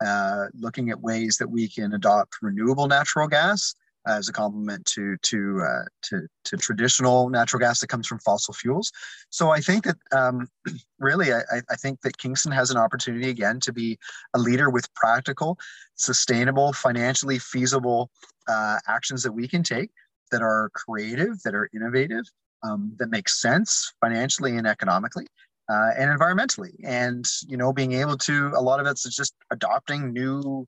uh, 0.05 0.45
looking 0.53 0.89
at 0.89 1.01
ways 1.01 1.38
that 1.38 1.50
we 1.50 1.67
can 1.67 1.93
adopt 1.93 2.36
renewable 2.41 2.88
natural 2.88 3.27
gas 3.27 3.74
as 4.07 4.29
a 4.29 4.33
complement 4.33 4.85
to 4.85 5.17
to, 5.17 5.61
uh, 5.61 5.85
to 6.03 6.27
to 6.45 6.57
traditional 6.57 7.29
natural 7.29 7.59
gas 7.59 7.79
that 7.79 7.87
comes 7.87 8.07
from 8.07 8.19
fossil 8.19 8.53
fuels. 8.53 8.91
So 9.29 9.49
I 9.49 9.59
think 9.59 9.85
that 9.85 9.97
um, 10.11 10.47
really, 10.99 11.33
I, 11.33 11.61
I 11.69 11.75
think 11.75 12.01
that 12.01 12.17
Kingston 12.17 12.51
has 12.51 12.71
an 12.71 12.77
opportunity 12.77 13.29
again 13.29 13.59
to 13.61 13.73
be 13.73 13.97
a 14.33 14.39
leader 14.39 14.69
with 14.69 14.93
practical, 14.93 15.57
sustainable, 15.95 16.73
financially 16.73 17.39
feasible 17.39 18.09
uh, 18.47 18.77
actions 18.87 19.23
that 19.23 19.31
we 19.31 19.47
can 19.47 19.63
take 19.63 19.91
that 20.31 20.41
are 20.41 20.69
creative, 20.73 21.41
that 21.43 21.55
are 21.55 21.69
innovative, 21.73 22.25
um, 22.63 22.93
that 22.97 23.09
makes 23.09 23.39
sense 23.41 23.93
financially 24.01 24.57
and 24.57 24.67
economically 24.67 25.27
uh, 25.69 25.91
and 25.97 26.17
environmentally 26.17 26.73
and 26.83 27.25
you 27.47 27.57
know 27.57 27.73
being 27.73 27.93
able 27.93 28.17
to 28.17 28.51
a 28.55 28.61
lot 28.61 28.79
of 28.79 28.87
it's 28.87 29.03
just 29.15 29.35
adopting 29.51 30.13
new 30.13 30.67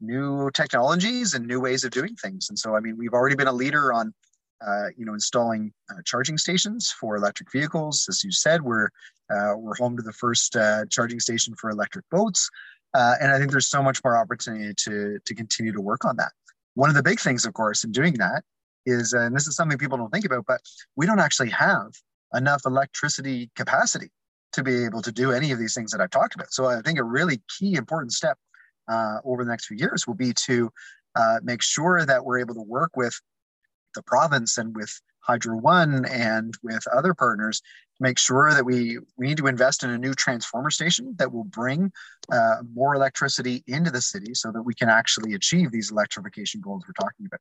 new 0.00 0.50
technologies 0.52 1.34
and 1.34 1.46
new 1.46 1.60
ways 1.60 1.84
of 1.84 1.90
doing 1.90 2.14
things. 2.16 2.48
And 2.48 2.58
so 2.58 2.76
i 2.76 2.80
mean 2.80 2.96
we've 2.96 3.12
already 3.12 3.36
been 3.36 3.48
a 3.48 3.52
leader 3.52 3.92
on 3.92 4.12
uh, 4.64 4.88
you 4.96 5.04
know 5.04 5.14
installing 5.14 5.72
uh, 5.90 6.00
charging 6.04 6.38
stations 6.38 6.90
for 6.90 7.16
electric 7.16 7.50
vehicles. 7.52 8.06
As 8.08 8.24
you 8.24 8.32
said 8.32 8.62
we're 8.62 8.88
uh, 9.30 9.54
we're 9.56 9.76
home 9.76 9.96
to 9.96 10.02
the 10.02 10.12
first 10.12 10.56
uh, 10.56 10.84
charging 10.90 11.20
station 11.20 11.54
for 11.56 11.70
electric 11.70 12.08
boats. 12.10 12.48
Uh, 12.94 13.14
and 13.20 13.32
i 13.32 13.38
think 13.38 13.50
there's 13.50 13.68
so 13.68 13.82
much 13.82 14.02
more 14.04 14.16
opportunity 14.16 14.72
to 14.74 15.18
to 15.24 15.34
continue 15.34 15.72
to 15.72 15.80
work 15.80 16.04
on 16.04 16.16
that. 16.16 16.32
One 16.74 16.88
of 16.88 16.96
the 16.96 17.02
big 17.02 17.20
things 17.20 17.44
of 17.44 17.54
course 17.54 17.84
in 17.84 17.92
doing 17.92 18.14
that 18.14 18.44
is, 18.86 19.12
and 19.12 19.34
this 19.34 19.46
is 19.46 19.56
something 19.56 19.78
people 19.78 19.98
don't 19.98 20.12
think 20.12 20.24
about, 20.24 20.44
but 20.46 20.60
we 20.96 21.06
don't 21.06 21.18
actually 21.18 21.50
have 21.50 21.92
enough 22.34 22.62
electricity 22.66 23.50
capacity 23.56 24.10
to 24.52 24.62
be 24.62 24.84
able 24.84 25.02
to 25.02 25.12
do 25.12 25.32
any 25.32 25.52
of 25.52 25.58
these 25.58 25.74
things 25.74 25.90
that 25.90 26.00
I've 26.00 26.10
talked 26.10 26.34
about. 26.34 26.52
So 26.52 26.66
I 26.66 26.80
think 26.82 26.98
a 26.98 27.04
really 27.04 27.42
key 27.58 27.74
important 27.74 28.12
step 28.12 28.38
uh, 28.88 29.18
over 29.24 29.44
the 29.44 29.50
next 29.50 29.66
few 29.66 29.76
years 29.76 30.06
will 30.06 30.14
be 30.14 30.32
to 30.46 30.70
uh, 31.16 31.38
make 31.42 31.62
sure 31.62 32.04
that 32.04 32.24
we're 32.24 32.38
able 32.38 32.54
to 32.54 32.62
work 32.62 32.96
with 32.96 33.18
the 33.94 34.02
province 34.02 34.58
and 34.58 34.74
with 34.74 34.92
Hydro 35.20 35.58
One 35.58 36.04
and 36.06 36.54
with 36.62 36.86
other 36.88 37.14
partners 37.14 37.60
to 37.60 38.02
make 38.02 38.18
sure 38.18 38.52
that 38.52 38.64
we 38.64 38.98
we 39.16 39.26
need 39.26 39.38
to 39.38 39.46
invest 39.46 39.82
in 39.82 39.90
a 39.90 39.98
new 39.98 40.14
transformer 40.14 40.70
station 40.70 41.14
that 41.18 41.32
will 41.32 41.44
bring 41.44 41.92
uh, 42.30 42.56
more 42.74 42.94
electricity 42.94 43.62
into 43.66 43.90
the 43.90 44.02
city 44.02 44.34
so 44.34 44.50
that 44.52 44.62
we 44.62 44.74
can 44.74 44.88
actually 44.88 45.34
achieve 45.34 45.70
these 45.70 45.90
electrification 45.90 46.60
goals 46.60 46.84
we're 46.86 46.92
talking 46.92 47.26
about. 47.26 47.40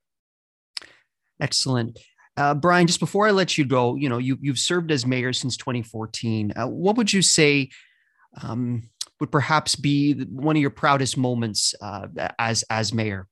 Excellent. 1.40 2.00
Uh, 2.36 2.54
Bryan, 2.54 2.88
just 2.88 3.00
before 3.00 3.28
I 3.28 3.32
let 3.32 3.58
you 3.58 3.66
go, 3.66 3.96
you 3.96 4.10
know, 4.10 4.18
you, 4.18 4.38
you've 4.42 4.58
served 4.58 4.92
as 4.92 5.06
mayor 5.06 5.34
since 5.34 5.56
2014. 5.56 6.54
Uh, 6.56 6.68
what 6.68 6.96
would 6.98 7.14
you 7.14 7.22
say 7.22 7.70
um, 8.42 8.90
would 9.24 9.32
perhaps 9.32 9.77
be 9.77 10.15
one 10.25 10.58
of 10.58 10.62
your 10.62 10.70
proudest 10.70 11.15
moments 11.15 11.74
uh, 11.80 12.08
as 12.38 12.65
as 12.70 12.94
mayor? 12.94 13.30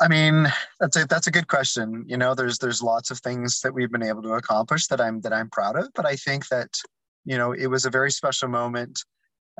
I 0.00 0.08
mean, 0.08 0.48
that's 0.80 0.96
a 0.96 1.06
that's 1.06 1.28
a 1.28 1.30
good 1.30 1.46
question. 1.46 2.04
You 2.08 2.16
know, 2.16 2.34
there's 2.34 2.58
there's 2.58 2.82
lots 2.82 3.12
of 3.12 3.20
things 3.20 3.60
that 3.60 3.72
we've 3.72 3.92
been 3.92 4.02
able 4.02 4.22
to 4.22 4.32
accomplish 4.32 4.88
that 4.88 5.00
I'm 5.00 5.20
that 5.20 5.32
I'm 5.32 5.48
proud 5.48 5.76
of, 5.76 5.90
but 5.94 6.06
I 6.06 6.16
think 6.16 6.48
that 6.48 6.76
you 7.24 7.38
know 7.38 7.52
it 7.52 7.68
was 7.68 7.84
a 7.84 7.90
very 7.90 8.10
special 8.10 8.48
moment 8.48 8.98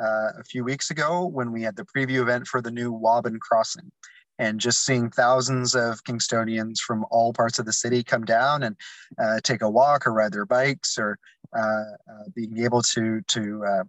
uh, 0.02 0.30
a 0.40 0.42
few 0.42 0.64
weeks 0.64 0.90
ago 0.90 1.26
when 1.26 1.52
we 1.52 1.62
had 1.62 1.76
the 1.76 1.87
preview 1.96 2.23
event 2.23 2.49
for 2.49 2.61
the 2.61 2.73
new 2.73 2.92
Waaban 2.92 3.38
Crossing, 3.38 3.92
and 4.40 4.58
just 4.58 4.85
seeing 4.85 5.11
thousands 5.11 5.76
of 5.76 6.02
Kingstonians 6.02 6.80
from 6.80 7.06
all 7.12 7.32
parts 7.32 7.61
of 7.61 7.66
the 7.66 7.73
city 7.73 8.02
come 8.02 8.25
down 8.25 8.64
and 8.64 8.75
uh, 9.23 9.38
take 9.44 9.62
a 9.62 9.70
walk 9.70 10.08
or 10.08 10.12
ride 10.12 10.32
their 10.32 10.44
bikes 10.44 10.99
or 10.99 11.20
uh, 11.56 11.85
uh 12.11 12.25
being 12.35 12.58
able 12.58 12.82
to 12.82 13.20
to, 13.28 13.64
uh, 13.64 13.85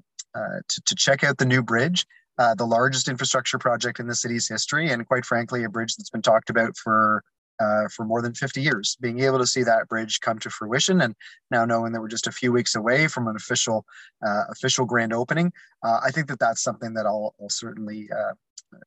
to, 0.68 0.82
to 0.82 0.96
check 0.96 1.24
out 1.24 1.38
the 1.38 1.46
new 1.46 1.62
bridge 1.62 2.06
uh, 2.38 2.54
the 2.56 2.66
largest 2.66 3.08
infrastructure 3.08 3.58
project 3.58 4.00
in 4.00 4.08
the 4.08 4.16
city's 4.16 4.48
history, 4.48 4.92
and 4.92 5.08
quite 5.08 5.26
frankly, 5.26 5.64
a 5.64 5.70
bridge 5.70 5.96
that's 5.96 6.10
been 6.10 6.22
talked 6.22 6.50
about 6.50 6.78
for 6.78 7.24
uh, 7.60 7.88
for 7.88 8.06
more 8.06 8.22
than 8.22 8.36
50 8.36 8.62
years. 8.62 8.96
Being 9.02 9.20
able 9.22 9.40
to 9.40 9.48
see 9.48 9.64
that 9.64 9.88
bridge 9.88 10.20
come 10.20 10.38
to 10.40 10.50
fruition, 10.50 11.02
and 11.02 11.16
now 11.50 11.66
knowing 11.66 11.94
that 11.94 12.02
we're 12.02 12.08
just 12.08 12.28
a 12.28 12.32
few 12.32 12.52
weeks 12.52 12.76
away 12.76 13.08
from 13.08 13.28
an 13.28 13.36
official 13.36 13.86
uh, 14.26 14.44
official 14.50 14.86
grand 14.86 15.14
opening, 15.14 15.52
uh, 15.84 16.00
I 16.06 16.12
think 16.12 16.28
that 16.28 16.40
that's 16.40 16.62
something 16.62 16.94
that 16.94 17.08
I'll, 17.08 17.34
I'll 17.42 17.50
certainly 17.50 18.08
uh, 18.16 18.34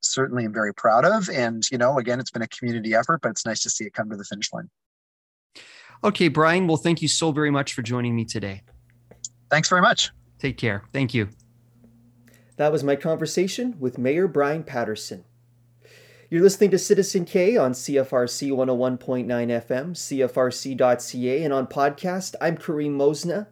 certainly 0.01 0.45
am 0.45 0.53
very 0.53 0.73
proud 0.73 1.03
of. 1.03 1.29
And 1.29 1.69
you 1.71 1.77
know, 1.77 1.97
again, 1.99 2.19
it's 2.19 2.31
been 2.31 2.43
a 2.43 2.47
community 2.47 2.95
effort, 2.95 3.19
but 3.21 3.31
it's 3.31 3.45
nice 3.45 3.61
to 3.63 3.69
see 3.69 3.83
it 3.83 3.93
come 3.93 4.09
to 4.09 4.15
the 4.15 4.23
finish 4.23 4.53
line. 4.53 4.69
Okay, 6.03 6.29
Bryan. 6.29 6.67
Well, 6.67 6.77
thank 6.77 7.01
you 7.01 7.09
so 7.09 7.31
very 7.31 7.51
much 7.51 7.73
for 7.73 7.81
joining 7.81 8.15
me 8.15 8.23
today. 8.23 8.61
Thanks 9.49 9.67
very 9.67 9.81
much. 9.81 10.11
Take 10.39 10.57
care. 10.57 10.83
Thank 10.93 11.13
you. 11.13 11.27
That 12.61 12.71
was 12.71 12.83
my 12.83 12.95
conversation 12.95 13.75
with 13.79 13.97
Mayor 13.97 14.27
Bryan 14.27 14.61
Paterson. 14.61 15.25
You're 16.29 16.43
listening 16.43 16.69
to 16.69 16.77
Citizen 16.77 17.25
K 17.25 17.57
on 17.57 17.71
CFRC 17.71 18.51
101.9 18.51 19.25
FM, 19.25 19.95
CFRC.ca, 19.95 21.43
and 21.43 21.51
on 21.51 21.65
podcast. 21.65 22.35
I'm 22.39 22.57
Karim 22.57 22.95
Mosna. 22.95 23.47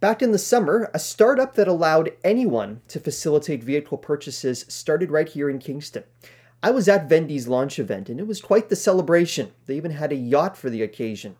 Back 0.00 0.20
in 0.20 0.32
the 0.32 0.36
summer, 0.36 0.90
a 0.92 0.98
startup 0.98 1.54
that 1.54 1.68
allowed 1.68 2.10
anyone 2.24 2.80
to 2.88 2.98
facilitate 2.98 3.62
vehicle 3.62 3.98
purchases 3.98 4.66
started 4.66 5.12
right 5.12 5.28
here 5.28 5.48
in 5.48 5.60
Kingston. 5.60 6.02
I 6.60 6.72
was 6.72 6.88
at 6.88 7.08
Vendde's 7.08 7.46
launch 7.46 7.78
event, 7.78 8.08
and 8.08 8.18
it 8.18 8.26
was 8.26 8.40
quite 8.40 8.68
the 8.68 8.74
celebration. 8.74 9.52
They 9.66 9.76
even 9.76 9.92
had 9.92 10.10
a 10.10 10.16
yacht 10.16 10.56
for 10.56 10.70
the 10.70 10.82
occasion. 10.82 11.36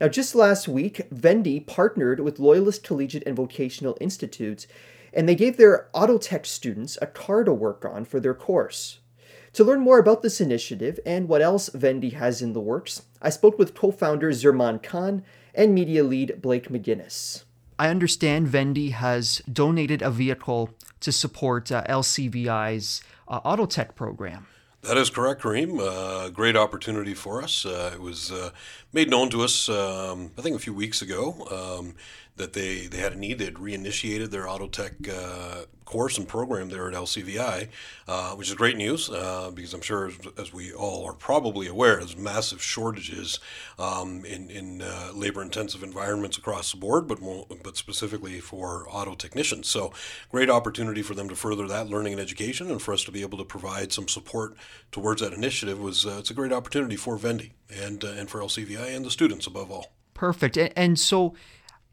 Now, 0.00 0.08
just 0.08 0.34
last 0.34 0.66
week, 0.66 1.08
Vendde 1.14 1.64
partnered 1.68 2.18
with 2.18 2.40
Loyalist 2.40 2.82
Collegiate 2.82 3.22
and 3.24 3.36
Vocational 3.36 3.96
Institutes 4.00 4.66
and 5.12 5.28
they 5.28 5.34
gave 5.34 5.56
their 5.56 5.88
auto 5.92 6.18
tech 6.18 6.46
students 6.46 6.98
a 7.02 7.06
car 7.06 7.44
to 7.44 7.52
work 7.52 7.84
on 7.84 8.04
for 8.04 8.20
their 8.20 8.34
course. 8.34 9.00
To 9.54 9.64
learn 9.64 9.80
more 9.80 9.98
about 9.98 10.22
this 10.22 10.40
initiative 10.40 10.98
and 11.04 11.28
what 11.28 11.42
else 11.42 11.68
Vendde 11.70 12.14
has 12.14 12.40
in 12.40 12.54
the 12.54 12.60
works, 12.60 13.02
I 13.20 13.28
spoke 13.28 13.58
with 13.58 13.74
co 13.74 13.90
founder 13.90 14.30
Zerman 14.30 14.82
Khan 14.82 15.22
and 15.54 15.74
media 15.74 16.02
lead 16.02 16.40
Blake 16.40 16.70
McGinnis. 16.70 17.44
I 17.78 17.88
understand 17.88 18.48
Vendde 18.48 18.92
has 18.92 19.42
donated 19.52 20.00
a 20.00 20.10
vehicle 20.10 20.70
to 21.00 21.12
support 21.12 21.70
uh, 21.70 21.84
LCVI's 21.84 23.02
uh, 23.28 23.40
auto 23.44 23.66
tech 23.66 23.94
program. 23.94 24.46
That 24.82 24.96
is 24.96 25.10
correct, 25.10 25.42
Karim. 25.42 25.78
Uh, 25.78 26.28
great 26.30 26.56
opportunity 26.56 27.14
for 27.14 27.42
us. 27.42 27.64
Uh, 27.64 27.92
it 27.94 28.00
was 28.00 28.32
uh, 28.32 28.50
made 28.92 29.10
known 29.10 29.30
to 29.30 29.42
us, 29.42 29.68
um, 29.68 30.30
I 30.38 30.42
think, 30.42 30.56
a 30.56 30.58
few 30.58 30.74
weeks 30.74 31.02
ago. 31.02 31.46
Um, 31.80 31.94
that 32.36 32.54
they, 32.54 32.86
they 32.86 32.98
had 32.98 33.12
a 33.12 33.18
need. 33.18 33.38
They 33.38 33.44
had 33.44 33.54
reinitiated 33.54 34.30
their 34.30 34.48
auto 34.48 34.66
tech 34.66 34.92
uh, 35.08 35.62
course 35.84 36.16
and 36.16 36.26
program 36.26 36.70
there 36.70 36.88
at 36.88 36.94
LCVI, 36.94 37.68
uh, 38.08 38.30
which 38.30 38.48
is 38.48 38.54
great 38.54 38.78
news 38.78 39.10
uh, 39.10 39.50
because 39.54 39.74
I'm 39.74 39.82
sure, 39.82 40.06
as, 40.06 40.18
as, 40.38 40.52
we 40.52 40.72
all 40.72 41.04
are 41.04 41.12
probably 41.12 41.66
aware, 41.66 41.96
there's 41.96 42.16
massive 42.16 42.62
shortages 42.62 43.38
um, 43.78 44.24
in, 44.24 44.48
in 44.48 44.80
uh, 44.80 45.10
labor 45.14 45.42
intensive 45.42 45.82
environments 45.82 46.38
across 46.38 46.70
the 46.70 46.78
board, 46.78 47.06
but, 47.06 47.18
but 47.62 47.76
specifically 47.76 48.40
for 48.40 48.86
auto 48.88 49.14
technicians. 49.14 49.68
So, 49.68 49.92
great 50.30 50.48
opportunity 50.48 51.02
for 51.02 51.14
them 51.14 51.28
to 51.28 51.36
further 51.36 51.66
that 51.68 51.88
learning 51.88 52.14
and 52.14 52.22
education 52.22 52.70
and 52.70 52.80
for 52.80 52.94
us 52.94 53.04
to 53.04 53.12
be 53.12 53.20
able 53.20 53.36
to 53.38 53.44
provide 53.44 53.92
some 53.92 54.08
support 54.08 54.56
towards 54.90 55.20
that 55.20 55.34
initiative 55.34 55.78
was 55.78 56.06
uh, 56.06 56.16
it's 56.18 56.30
a 56.30 56.34
great 56.34 56.52
opportunity 56.52 56.96
for 56.96 57.18
Vendde 57.18 57.50
and, 57.72 58.04
uh, 58.04 58.08
and 58.08 58.30
for 58.30 58.40
LCVI 58.40 58.94
and 58.94 59.04
the 59.04 59.10
students 59.10 59.46
above 59.46 59.70
all. 59.70 59.92
Perfect. 60.14 60.56
And 60.76 60.98
so, 60.98 61.34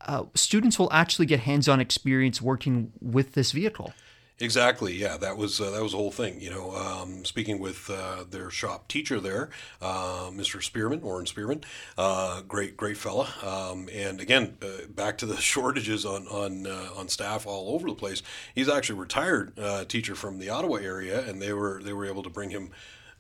uh, 0.02 0.24
students 0.34 0.80
will 0.80 0.92
actually 0.94 1.26
get 1.26 1.42
hands-on 1.42 1.80
experience 1.80 2.42
working 2.42 2.94
with 3.02 3.34
this 3.34 3.52
vehicle. 3.52 3.94
Exactly. 4.42 4.94
Yeah, 4.94 5.18
that 5.18 5.36
was 5.36 5.60
uh, 5.60 5.70
that 5.72 5.84
was 5.84 5.92
the 5.92 5.98
whole 5.98 6.12
thing. 6.12 6.40
You 6.40 6.50
know, 6.50 6.74
um, 6.74 7.26
speaking 7.26 7.60
with 7.60 7.90
uh, 7.90 8.24
their 8.30 8.50
shop 8.50 8.88
teacher 8.88 9.20
there, 9.20 9.50
uh, 9.82 10.30
Mr. 10.32 10.64
Spearman, 10.64 11.02
Warren 11.02 11.26
Spearman, 11.26 11.62
uh, 11.98 12.42
great 12.44 12.78
great 12.78 12.96
fella. 12.96 13.28
Um, 13.44 13.90
and 13.92 14.22
again, 14.22 14.58
uh, 14.62 14.88
back 14.90 15.18
to 15.20 15.26
the 15.26 15.36
shortages 15.42 16.06
on 16.06 16.26
on 16.28 16.68
uh, 16.68 16.90
on 16.96 17.10
staff 17.10 17.46
all 17.46 17.76
over 17.76 17.90
the 17.90 17.96
place. 17.96 18.24
He's 18.56 18.70
actually 18.70 19.00
retired 19.00 19.58
teacher 19.90 20.16
from 20.16 20.40
the 20.40 20.50
Ottawa 20.50 20.76
area, 20.76 21.28
and 21.28 21.42
they 21.42 21.52
were 21.52 21.82
they 21.84 21.92
were 21.92 22.06
able 22.06 22.24
to 22.24 22.30
bring 22.30 22.52
him 22.52 22.72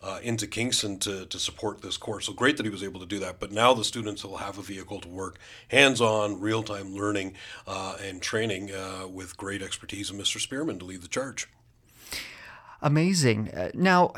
uh, 0.02 0.20
into 0.24 0.48
Kingston 0.48 0.98
to, 1.00 1.26
to 1.26 1.40
support 1.40 1.82
this 1.82 1.98
course. 1.98 2.26
So 2.28 2.34
great 2.34 2.58
that 2.58 2.66
he 2.66 2.70
was 2.70 2.84
able 2.84 3.00
to 3.00 3.06
do 3.06 3.20
that. 3.20 3.40
But 3.40 3.52
now 3.52 3.74
the 3.74 3.84
students 3.84 4.24
will 4.24 4.38
have 4.38 4.58
a 4.58 4.62
vehicle 4.62 5.00
to 5.02 5.10
work 5.10 5.38
hands 5.68 6.00
on, 6.00 6.40
real 6.40 6.64
time 6.64 6.94
learning 6.94 7.34
uh, 7.68 7.98
and 8.02 8.22
training 8.22 8.72
uh, 8.72 9.08
with 9.08 9.36
great 9.36 9.62
expertise 9.62 10.10
of 10.10 10.16
Mr. 10.16 10.40
Spearman 10.40 10.80
to 10.80 10.86
lead 10.86 11.02
the 11.02 11.08
charge. 11.08 11.50
Amazing. 12.82 13.50
Uh, 13.50 13.72
now, 13.74 14.14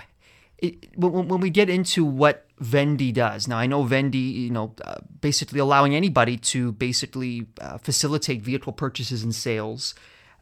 it, 0.60 0.96
when, 0.96 1.28
when 1.28 1.42
we 1.42 1.50
get 1.50 1.68
into 1.68 2.06
what 2.06 2.46
Vendde 2.62 3.12
does, 3.12 3.48
now 3.48 3.58
I 3.58 3.66
know 3.66 3.84
Vendde, 3.84 4.14
you 4.14 4.52
know, 4.52 4.76
uh, 4.86 5.00
basically 5.20 5.60
allowing 5.60 5.96
anybody 5.96 6.38
to 6.38 6.74
basically 6.74 7.48
uh, 7.60 7.80
facilitate 7.80 8.44
vehicle 8.44 8.72
purchases 8.72 9.24
and 9.24 9.34
sales. 9.34 9.96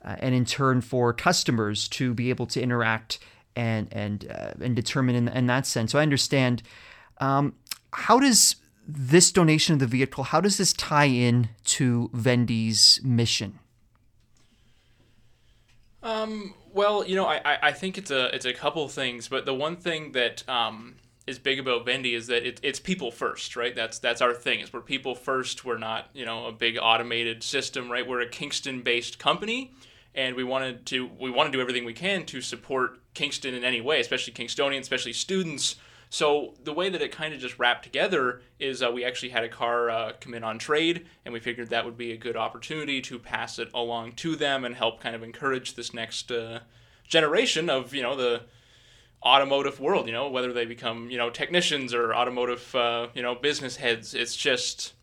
and 0.04 0.36
in 0.36 0.44
turn, 0.44 0.82
for 0.82 1.14
customers 1.14 1.88
to 1.88 2.14
be 2.14 2.30
able 2.30 2.46
to 2.48 2.62
interact 2.62 3.20
and 3.60 3.88
and 3.92 4.32
uh, 4.32 4.54
and 4.62 4.76
determine 4.76 5.16
in, 5.16 5.28
in 5.28 5.48
that 5.48 5.68
sense. 5.68 5.92
So 5.92 6.00
I 6.00 6.02
understand. 6.02 6.64
Um, 7.18 7.56
how 7.92 8.20
does 8.20 8.56
this 8.88 9.32
donation 9.32 9.74
of 9.74 9.80
the 9.80 9.88
vehicle? 9.88 10.24
How 10.26 10.40
does 10.40 10.58
this 10.58 10.72
tie 10.74 11.06
in 11.06 11.50
to 11.66 12.10
Vendde's 12.14 13.02
mission? 13.04 13.60
Um, 16.02 16.54
well, 16.72 17.06
you 17.06 17.16
know, 17.16 17.26
I, 17.26 17.58
I 17.62 17.72
think 17.74 17.98
it's 17.98 18.12
a 18.12 18.34
it's 18.34 18.46
a 18.46 18.54
couple 18.54 18.88
things, 18.88 19.28
but 19.28 19.46
the 19.46 19.54
one 19.54 19.76
thing 19.76 20.14
that 20.14 20.48
um, 20.48 20.96
is 21.28 21.38
big 21.38 21.60
about 21.60 21.86
Vendde 21.86 22.16
is 22.16 22.28
that 22.28 22.48
it, 22.48 22.60
it's 22.64 22.80
people 22.80 23.12
first, 23.12 23.58
right? 23.58 23.76
That's 23.76 24.00
that's 24.00 24.22
our 24.22 24.34
thing. 24.34 24.62
Is 24.62 24.72
we're 24.72 24.82
people 24.82 25.14
first. 25.14 25.66
We're 25.66 25.78
not 25.78 26.08
you 26.14 26.26
know 26.26 26.46
a 26.46 26.54
big 26.54 26.78
automated 26.82 27.44
system, 27.44 27.92
right? 27.92 28.08
We're 28.08 28.22
a 28.22 28.30
Kingston 28.30 28.82
based 28.82 29.20
company, 29.20 29.74
and 30.16 30.36
we 30.36 30.44
wanted 30.44 30.86
to 30.88 31.10
we 31.20 31.30
want 31.30 31.52
to 31.52 31.58
do 31.58 31.62
everything 31.62 31.86
we 31.86 31.94
can 31.94 32.26
to 32.28 32.42
support 32.42 33.00
Kingston 33.14 33.54
in 33.54 33.64
any 33.64 33.82
way, 33.82 34.00
especially 34.00 34.34
Kingstonians, 34.34 34.82
especially 34.82 35.14
students. 35.14 35.76
So 36.10 36.56
the 36.64 36.74
way 36.74 36.90
that 36.90 37.02
it 37.02 37.12
kind 37.12 37.36
of 37.36 37.40
just 37.40 37.60
wrapped 37.60 37.84
together 37.84 38.42
is 38.60 38.82
uh, 38.82 38.90
we 38.92 39.06
actually 39.06 39.30
had 39.30 39.44
a 39.44 39.50
car 39.50 39.92
uh, 39.92 40.14
come 40.20 40.34
in 40.34 40.44
on 40.44 40.58
trade, 40.58 41.06
and 41.24 41.34
we 41.34 41.40
figured 41.40 41.70
that 41.70 41.86
would 41.86 41.98
be 41.98 42.12
a 42.12 42.18
good 42.18 42.36
opportunity 42.36 43.00
to 43.02 43.20
pass 43.20 43.60
it 43.60 43.70
along 43.76 44.14
to 44.14 44.36
them 44.36 44.66
and 44.66 44.76
help 44.76 45.00
kind 45.00 45.16
of 45.16 45.22
encourage 45.22 45.76
this 45.76 45.94
next 45.94 46.32
uh, 46.32 46.60
generation 47.08 47.70
of 47.70 47.94
you 47.94 48.02
know 48.02 48.16
the 48.16 48.42
automotive 49.24 49.80
world. 49.80 50.08
You 50.08 50.14
know 50.14 50.30
whether 50.30 50.52
they 50.52 50.66
become 50.66 51.12
you 51.12 51.18
know 51.18 51.30
technicians 51.30 51.94
or 51.94 52.16
automotive 52.16 52.74
uh, 52.74 53.08
you 53.14 53.22
know 53.22 53.36
business 53.36 53.76
heads. 53.76 54.16
It's 54.16 54.36
just 54.36 54.94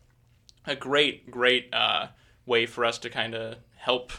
a 0.65 0.75
great 0.75 1.31
great 1.31 1.73
uh, 1.73 2.07
way 2.45 2.65
for 2.65 2.83
us 2.83 2.97
to 2.99 3.09
kind 3.09 3.33
of 3.33 3.55
help 3.77 4.11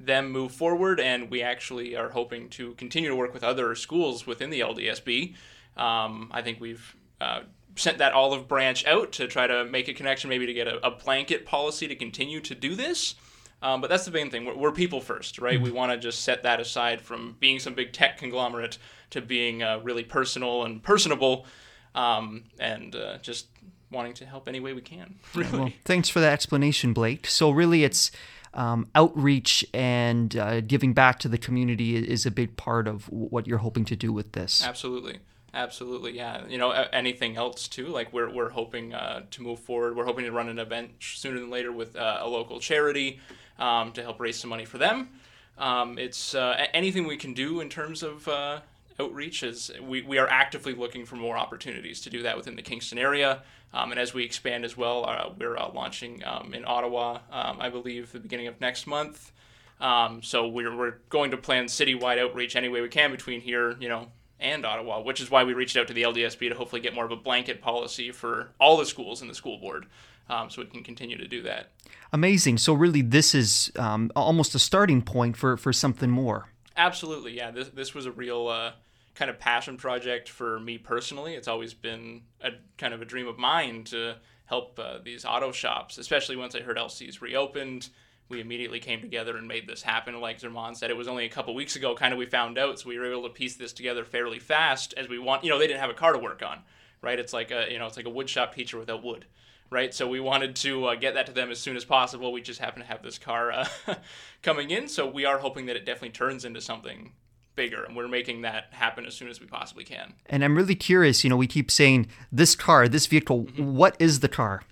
them 0.00 0.30
move 0.30 0.52
forward, 0.52 1.00
and 1.00 1.30
we 1.30 1.42
actually 1.42 1.96
are 1.96 2.10
hoping 2.10 2.48
to 2.50 2.74
continue 2.74 3.08
to 3.08 3.16
work 3.16 3.34
with 3.34 3.44
other 3.44 3.74
schools 3.74 4.26
within 4.26 4.50
the 4.50 4.60
LDSB. 4.60 5.34
Um, 5.76 6.30
I 6.32 6.42
think 6.42 6.60
we've 6.60 6.96
uh, 7.20 7.40
sent 7.76 7.98
that 7.98 8.12
olive 8.12 8.48
branch 8.48 8.86
out 8.86 9.12
to 9.12 9.26
try 9.26 9.46
to 9.46 9.64
make 9.64 9.88
a 9.88 9.94
connection, 9.94 10.30
maybe 10.30 10.46
to 10.46 10.54
get 10.54 10.68
a, 10.68 10.86
a 10.86 10.90
blanket 10.90 11.46
policy 11.46 11.88
to 11.88 11.96
continue 11.96 12.40
to 12.40 12.54
do 12.54 12.74
this. 12.74 13.14
Um, 13.60 13.80
but 13.80 13.90
that's 13.90 14.04
the 14.04 14.12
main 14.12 14.30
thing. 14.30 14.44
We're, 14.44 14.56
we're 14.56 14.72
people 14.72 15.00
first, 15.00 15.38
right? 15.38 15.56
Mm-hmm. 15.56 15.64
We 15.64 15.70
want 15.72 15.92
to 15.92 15.98
just 15.98 16.22
set 16.22 16.44
that 16.44 16.60
aside 16.60 17.00
from 17.00 17.36
being 17.40 17.58
some 17.58 17.74
big 17.74 17.92
tech 17.92 18.18
conglomerate 18.18 18.78
to 19.10 19.20
being 19.20 19.62
uh, 19.62 19.80
really 19.82 20.04
personal 20.04 20.64
and 20.64 20.82
personable, 20.82 21.46
um, 21.94 22.44
and 22.60 22.94
uh, 22.94 23.18
just 23.18 23.46
wanting 23.90 24.14
to 24.14 24.26
help 24.26 24.48
any 24.48 24.60
way 24.60 24.74
we 24.74 24.82
can. 24.82 25.16
Really. 25.34 25.58
Well, 25.58 25.72
thanks 25.84 26.08
for 26.08 26.20
that 26.20 26.32
explanation, 26.32 26.92
Blake. 26.92 27.26
So 27.26 27.50
really, 27.50 27.84
it's 27.84 28.10
um, 28.54 28.88
outreach 28.94 29.64
and 29.72 30.36
uh, 30.36 30.60
giving 30.60 30.92
back 30.92 31.18
to 31.20 31.28
the 31.28 31.38
community 31.38 31.96
is 31.96 32.26
a 32.26 32.30
big 32.30 32.56
part 32.56 32.88
of 32.88 33.08
what 33.10 33.46
you're 33.46 33.58
hoping 33.58 33.84
to 33.86 33.96
do 33.96 34.12
with 34.12 34.32
this. 34.32 34.64
Absolutely. 34.64 35.18
Absolutely, 35.54 36.14
yeah. 36.14 36.46
You 36.46 36.58
know, 36.58 36.70
anything 36.70 37.36
else 37.36 37.68
too? 37.68 37.86
Like 37.86 38.12
we're 38.12 38.30
we're 38.30 38.50
hoping 38.50 38.92
uh, 38.92 39.22
to 39.30 39.42
move 39.42 39.58
forward. 39.58 39.96
We're 39.96 40.04
hoping 40.04 40.26
to 40.26 40.30
run 40.30 40.48
an 40.48 40.58
event 40.58 40.90
sooner 41.00 41.40
than 41.40 41.48
later 41.48 41.72
with 41.72 41.96
uh, 41.96 42.18
a 42.20 42.28
local 42.28 42.60
charity 42.60 43.20
um, 43.58 43.92
to 43.92 44.02
help 44.02 44.20
raise 44.20 44.38
some 44.38 44.50
money 44.50 44.66
for 44.66 44.76
them. 44.76 45.08
Um, 45.56 45.98
it's 45.98 46.34
uh, 46.34 46.66
anything 46.72 47.06
we 47.06 47.16
can 47.16 47.34
do 47.34 47.60
in 47.60 47.68
terms 47.70 48.02
of 48.02 48.28
uh, 48.28 48.60
outreach 49.00 49.42
is 49.42 49.70
we, 49.82 50.02
we 50.02 50.18
are 50.18 50.28
actively 50.28 50.74
looking 50.74 51.04
for 51.04 51.16
more 51.16 51.36
opportunities 51.36 52.00
to 52.02 52.10
do 52.10 52.22
that 52.22 52.36
within 52.36 52.56
the 52.56 52.62
Kingston 52.62 52.98
area. 52.98 53.42
Um, 53.72 53.90
and 53.90 54.00
as 54.00 54.14
we 54.14 54.24
expand 54.24 54.64
as 54.64 54.76
well, 54.76 55.04
uh, 55.04 55.30
we're 55.38 55.56
uh, 55.56 55.70
launching 55.72 56.24
um, 56.24 56.54
in 56.54 56.64
Ottawa, 56.66 57.18
um, 57.30 57.58
I 57.60 57.68
believe, 57.68 58.12
the 58.12 58.20
beginning 58.20 58.46
of 58.46 58.60
next 58.60 58.86
month. 58.86 59.32
Um, 59.80 60.22
so 60.22 60.48
we're, 60.48 60.74
we're 60.76 60.94
going 61.08 61.30
to 61.30 61.36
plan 61.36 61.66
citywide 61.66 62.18
outreach 62.18 62.56
any 62.56 62.68
way 62.68 62.80
we 62.80 62.88
can 62.88 63.10
between 63.10 63.40
here, 63.40 63.76
you 63.78 63.88
know, 63.88 64.08
and 64.40 64.64
Ottawa, 64.64 65.00
which 65.02 65.20
is 65.20 65.30
why 65.30 65.44
we 65.44 65.52
reached 65.52 65.76
out 65.76 65.86
to 65.88 65.94
the 65.94 66.02
LDSB 66.02 66.48
to 66.48 66.54
hopefully 66.54 66.80
get 66.80 66.94
more 66.94 67.04
of 67.04 67.10
a 67.10 67.16
blanket 67.16 67.60
policy 67.60 68.10
for 68.10 68.50
all 68.60 68.76
the 68.76 68.86
schools 68.86 69.22
in 69.22 69.28
the 69.28 69.34
school 69.34 69.58
board, 69.58 69.86
um, 70.28 70.50
so 70.50 70.62
we 70.62 70.68
can 70.68 70.82
continue 70.82 71.16
to 71.16 71.26
do 71.26 71.42
that. 71.42 71.70
Amazing. 72.12 72.58
So 72.58 72.72
really, 72.72 73.02
this 73.02 73.34
is 73.34 73.70
um, 73.76 74.10
almost 74.16 74.54
a 74.54 74.58
starting 74.58 75.02
point 75.02 75.36
for 75.36 75.56
for 75.56 75.72
something 75.72 76.10
more. 76.10 76.48
Absolutely, 76.76 77.36
yeah. 77.36 77.50
This 77.50 77.68
this 77.68 77.94
was 77.94 78.06
a 78.06 78.12
real 78.12 78.48
uh, 78.48 78.72
kind 79.18 79.30
of 79.30 79.38
passion 79.38 79.76
project 79.76 80.28
for 80.28 80.60
me 80.60 80.78
personally. 80.78 81.34
It's 81.34 81.48
always 81.48 81.74
been 81.74 82.22
a 82.40 82.50
kind 82.76 82.94
of 82.94 83.02
a 83.02 83.04
dream 83.04 83.26
of 83.26 83.38
mine 83.38 83.84
to 83.84 84.16
help 84.46 84.78
uh, 84.78 84.98
these 85.04 85.24
auto 85.24 85.52
shops, 85.52 85.98
especially 85.98 86.36
once 86.36 86.54
I 86.54 86.60
heard 86.60 86.78
LC's 86.78 87.20
reopened 87.20 87.90
we 88.28 88.40
immediately 88.40 88.78
came 88.78 89.00
together 89.00 89.36
and 89.36 89.48
made 89.48 89.66
this 89.66 89.82
happen. 89.82 90.20
Like 90.20 90.40
Zerman 90.40 90.76
said, 90.76 90.90
it 90.90 90.96
was 90.96 91.08
only 91.08 91.24
a 91.24 91.30
couple 91.30 91.54
weeks 91.54 91.76
ago, 91.76 91.94
kind 91.94 92.12
of 92.12 92.18
we 92.18 92.26
found 92.26 92.58
out, 92.58 92.78
so 92.78 92.88
we 92.88 92.98
were 92.98 93.10
able 93.10 93.22
to 93.22 93.30
piece 93.30 93.56
this 93.56 93.72
together 93.72 94.04
fairly 94.04 94.38
fast 94.38 94.94
as 94.96 95.08
we 95.08 95.18
want. 95.18 95.44
You 95.44 95.50
know, 95.50 95.58
they 95.58 95.66
didn't 95.66 95.80
have 95.80 95.90
a 95.90 95.94
car 95.94 96.12
to 96.12 96.18
work 96.18 96.42
on, 96.42 96.60
right? 97.00 97.18
It's 97.18 97.32
like 97.32 97.50
a 97.50 97.66
you 97.70 97.78
know, 97.78 97.86
it's 97.86 97.96
like 97.96 98.06
a 98.06 98.10
woodshop 98.10 98.52
teacher 98.52 98.78
without 98.78 99.02
wood, 99.02 99.24
right? 99.70 99.94
So 99.94 100.06
we 100.06 100.20
wanted 100.20 100.56
to 100.56 100.86
uh, 100.86 100.94
get 100.94 101.14
that 101.14 101.26
to 101.26 101.32
them 101.32 101.50
as 101.50 101.58
soon 101.58 101.76
as 101.76 101.84
possible. 101.84 102.32
We 102.32 102.42
just 102.42 102.60
happen 102.60 102.82
to 102.82 102.88
have 102.88 103.02
this 103.02 103.18
car 103.18 103.50
uh, 103.50 103.68
coming 104.42 104.70
in, 104.70 104.88
so 104.88 105.06
we 105.06 105.24
are 105.24 105.38
hoping 105.38 105.66
that 105.66 105.76
it 105.76 105.86
definitely 105.86 106.10
turns 106.10 106.44
into 106.44 106.60
something 106.60 107.12
bigger 107.58 107.84
and 107.84 107.94
we're 107.94 108.08
making 108.08 108.40
that 108.40 108.68
happen 108.70 109.04
as 109.04 109.14
soon 109.14 109.28
as 109.28 109.40
we 109.40 109.46
possibly 109.46 109.84
can 109.84 110.14
and 110.26 110.42
i'm 110.42 110.56
really 110.56 110.74
curious 110.74 111.22
you 111.22 111.28
know 111.28 111.36
we 111.36 111.46
keep 111.46 111.70
saying 111.70 112.06
this 112.32 112.56
car 112.56 112.88
this 112.88 113.06
vehicle 113.06 113.44
mm-hmm. 113.44 113.74
what 113.74 113.94
is 113.98 114.20
the 114.20 114.28
car 114.28 114.62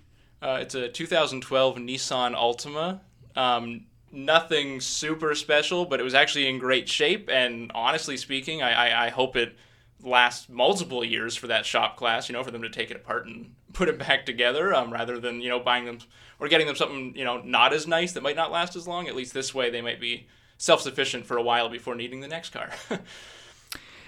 uh, 0.41 0.59
it's 0.61 0.75
a 0.75 0.89
2012 0.89 1.77
nissan 1.77 2.35
altima 2.35 3.01
um, 3.37 3.85
nothing 4.17 4.81
super 4.81 5.35
special, 5.35 5.85
but 5.85 6.01
it 6.01 6.03
was 6.03 6.15
actually 6.15 6.49
in 6.49 6.59
great 6.59 6.89
shape. 6.89 7.29
And 7.31 7.71
honestly 7.75 8.17
speaking, 8.17 8.63
I, 8.63 8.73
I, 8.73 9.07
I 9.07 9.09
hope 9.11 9.37
it 9.37 9.57
lasts 10.03 10.49
multiple 10.49 11.05
years 11.05 11.37
for 11.37 11.47
that 11.49 11.67
shop 11.67 11.97
class, 11.97 12.29
you 12.29 12.33
know, 12.33 12.43
for 12.43 12.51
them 12.51 12.63
to 12.63 12.71
take 12.71 12.91
it 12.91 12.97
apart 12.97 13.27
and 13.27 13.55
put 13.73 13.89
it 13.89 13.99
back 13.99 14.25
together 14.25 14.75
um, 14.75 14.93
rather 14.93 15.19
than, 15.19 15.41
you 15.41 15.49
know, 15.49 15.61
buying 15.61 15.85
them 15.85 15.99
or 16.41 16.49
getting 16.49 16.67
them 16.67 16.77
something, 16.77 17.15
you 17.15 17.25
know, 17.25 17.41
not 17.43 17.73
as 17.73 17.87
nice 17.87 18.13
that 18.13 18.23
might 18.23 18.37
not 18.37 18.51
last 18.51 18.75
as 18.75 18.89
long. 18.89 19.07
At 19.07 19.15
least 19.15 19.35
this 19.35 19.55
way 19.55 19.71
they 19.71 19.83
might 19.83 20.01
be 20.01 20.27
self 20.59 20.81
sufficient 20.81 21.27
for 21.27 21.37
a 21.37 21.43
while 21.43 21.69
before 21.69 21.95
needing 21.95 22.21
the 22.21 22.29
next 22.29 22.51
car. 22.51 22.71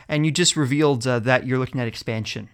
and 0.09 0.25
you 0.25 0.33
just 0.33 0.57
revealed 0.57 1.07
uh, 1.07 1.19
that 1.21 1.47
you're 1.47 1.59
looking 1.59 1.81
at 1.81 1.89
expansion. 1.89 2.49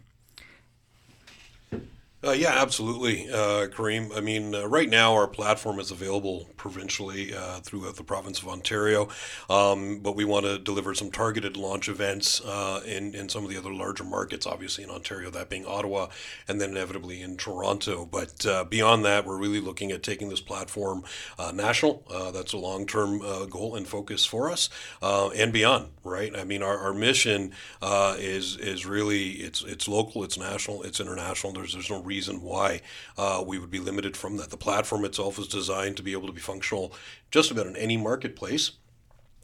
Uh, 2.27 2.31
yeah, 2.31 2.53
absolutely, 2.55 3.29
uh, 3.31 3.67
Karim. 3.67 4.11
I 4.17 4.21
mean, 4.21 4.55
uh, 4.55 4.67
right 4.67 4.89
now 4.89 5.13
our 5.13 5.27
platform 5.27 5.79
is 5.79 5.91
available 5.91 6.49
provincially 6.57 7.35
uh, 7.35 7.61
throughout 7.61 7.97
the 7.97 8.03
province 8.03 8.41
of 8.41 8.49
Ontario, 8.49 9.09
um, 9.51 9.99
but 9.99 10.17
we 10.17 10.25
want 10.25 10.47
to 10.47 10.59
deliver 10.59 10.95
some 10.95 11.11
targeted 11.11 11.59
launch 11.59 11.87
events 11.87 12.41
uh, 12.41 12.81
in, 12.87 13.15
in 13.15 13.29
some 13.29 13.45
of 13.45 13.51
the 13.51 13.59
other 13.59 13.71
larger 13.75 14.05
markets, 14.05 14.47
obviously 14.47 14.83
in 14.85 14.89
Ontario, 14.89 15.29
that 15.29 15.51
being 15.51 15.67
Ottawa, 15.67 16.07
and 16.49 16.59
then 16.63 16.71
inevitably 16.71 17.21
in 17.21 17.37
Toronto. 17.37 18.07
But 18.07 18.47
uh, 18.47 18.65
beyond 18.65 19.05
that, 19.05 19.27
we're 19.27 19.37
really 19.37 19.61
looking 19.61 19.93
at 19.93 20.03
taking 20.03 20.31
this 20.31 20.41
platform 20.41 21.05
national. 21.53 22.05
that's 22.33 22.55
a 22.55 22.59
long 22.59 22.87
term 22.87 23.19
goal 23.51 23.77
and 23.77 23.87
focus 23.87 24.25
for 24.25 24.51
us, 24.51 24.71
and 25.03 25.53
beyond, 25.53 25.89
right? 26.05 26.35
I 26.35 26.45
mean, 26.45 26.63
our, 26.63 26.79
our 26.79 26.95
mission 26.95 27.53
is 27.83 28.57
is 28.57 28.87
really 28.87 29.33
it's 29.33 29.63
it's 29.63 29.87
local, 29.89 30.25
it's 30.25 30.39
national, 30.39 30.85
it's 30.85 31.01
international. 31.01 31.53
There's 31.53 31.75
there's 31.75 31.91
no 31.91 32.01
reason 32.15 32.43
why 32.43 32.81
uh, 33.19 33.43
we 33.45 33.59
would 33.59 33.71
be 33.71 33.81
limited 33.81 34.17
from 34.17 34.37
that. 34.37 34.51
The 34.51 34.57
platform 34.57 35.05
itself 35.05 35.39
is 35.39 35.49
designed 35.49 35.97
to 35.97 36.03
be 36.03 36.13
able 36.13 36.29
to 36.29 36.33
be 36.33 36.41
functional 36.41 36.93
just 37.33 37.51
about 37.51 37.67
in 37.67 37.77
any 37.77 37.97
marketplace. 37.97 38.73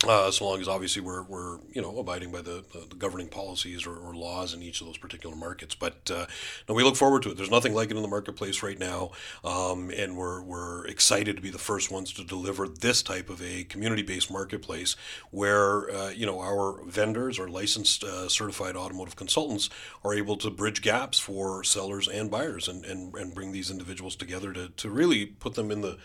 Uh, 0.09 0.31
so 0.31 0.47
long 0.47 0.59
as 0.59 0.67
obviously 0.67 1.03
we're, 1.03 1.23
we're 1.25 1.59
you 1.73 1.83
know 1.83 1.99
abiding 1.99 2.33
by 2.33 2.41
the, 2.41 2.65
the, 2.73 2.97
governing 2.97 3.29
policies 3.29 3.87
or, 3.87 3.99
or, 3.99 4.15
laws 4.15 4.55
in 4.55 4.63
each 4.63 4.81
of 4.81 4.87
those 4.87 4.97
particular 4.97 5.37
markets. 5.37 5.75
But 5.75 6.11
uh, 6.11 6.25
no, 6.67 6.75
we 6.75 6.83
look 6.83 6.97
forward 6.97 7.23
to 7.25 7.31
it. 7.31 7.37
There's 7.37 7.51
nothing 7.51 7.75
like 7.75 7.91
it 7.91 7.97
in 7.97 8.03
the 8.03 8.09
marketplace 8.09 8.63
right 8.63 8.79
now, 8.79 9.11
um, 9.45 9.91
and 9.91 10.17
we're, 10.17 10.41
we're 10.43 10.87
excited 10.87 11.37
to 11.37 11.43
be 11.43 11.51
the 11.51 11.59
first 11.59 11.91
ones 11.91 12.15
to 12.15 12.25
deliver 12.25 12.67
this 12.67 13.03
type 13.03 13.29
of 13.29 13.43
a 13.43 13.65
community-based 13.65 14.31
marketplace 14.31 14.97
where 15.33 15.91
uh, 15.91 16.09
you 16.09 16.25
know 16.25 16.41
our 16.41 16.83
vendors 16.87 17.39
or 17.39 17.49
licensed 17.49 18.03
uh, 18.03 18.27
certified 18.27 18.77
automotive 18.77 19.17
consultants 19.17 19.69
are 20.03 20.15
able 20.15 20.37
to 20.39 20.51
bridge 20.51 20.81
gaps 20.81 21.19
for 21.19 21.63
sellers 21.63 22.09
and 22.09 22.31
buyers 22.31 22.69
and, 22.69 22.87
and, 22.87 23.15
and 23.17 23.35
bring 23.35 23.53
these 23.53 23.71
individuals 23.71 24.17
together 24.17 24.55
to, 24.55 24.71
to 24.71 24.89
really 24.89 25.27
put 25.27 25.55
them 25.55 25.71
in 25.71 25.83
the 25.83 25.99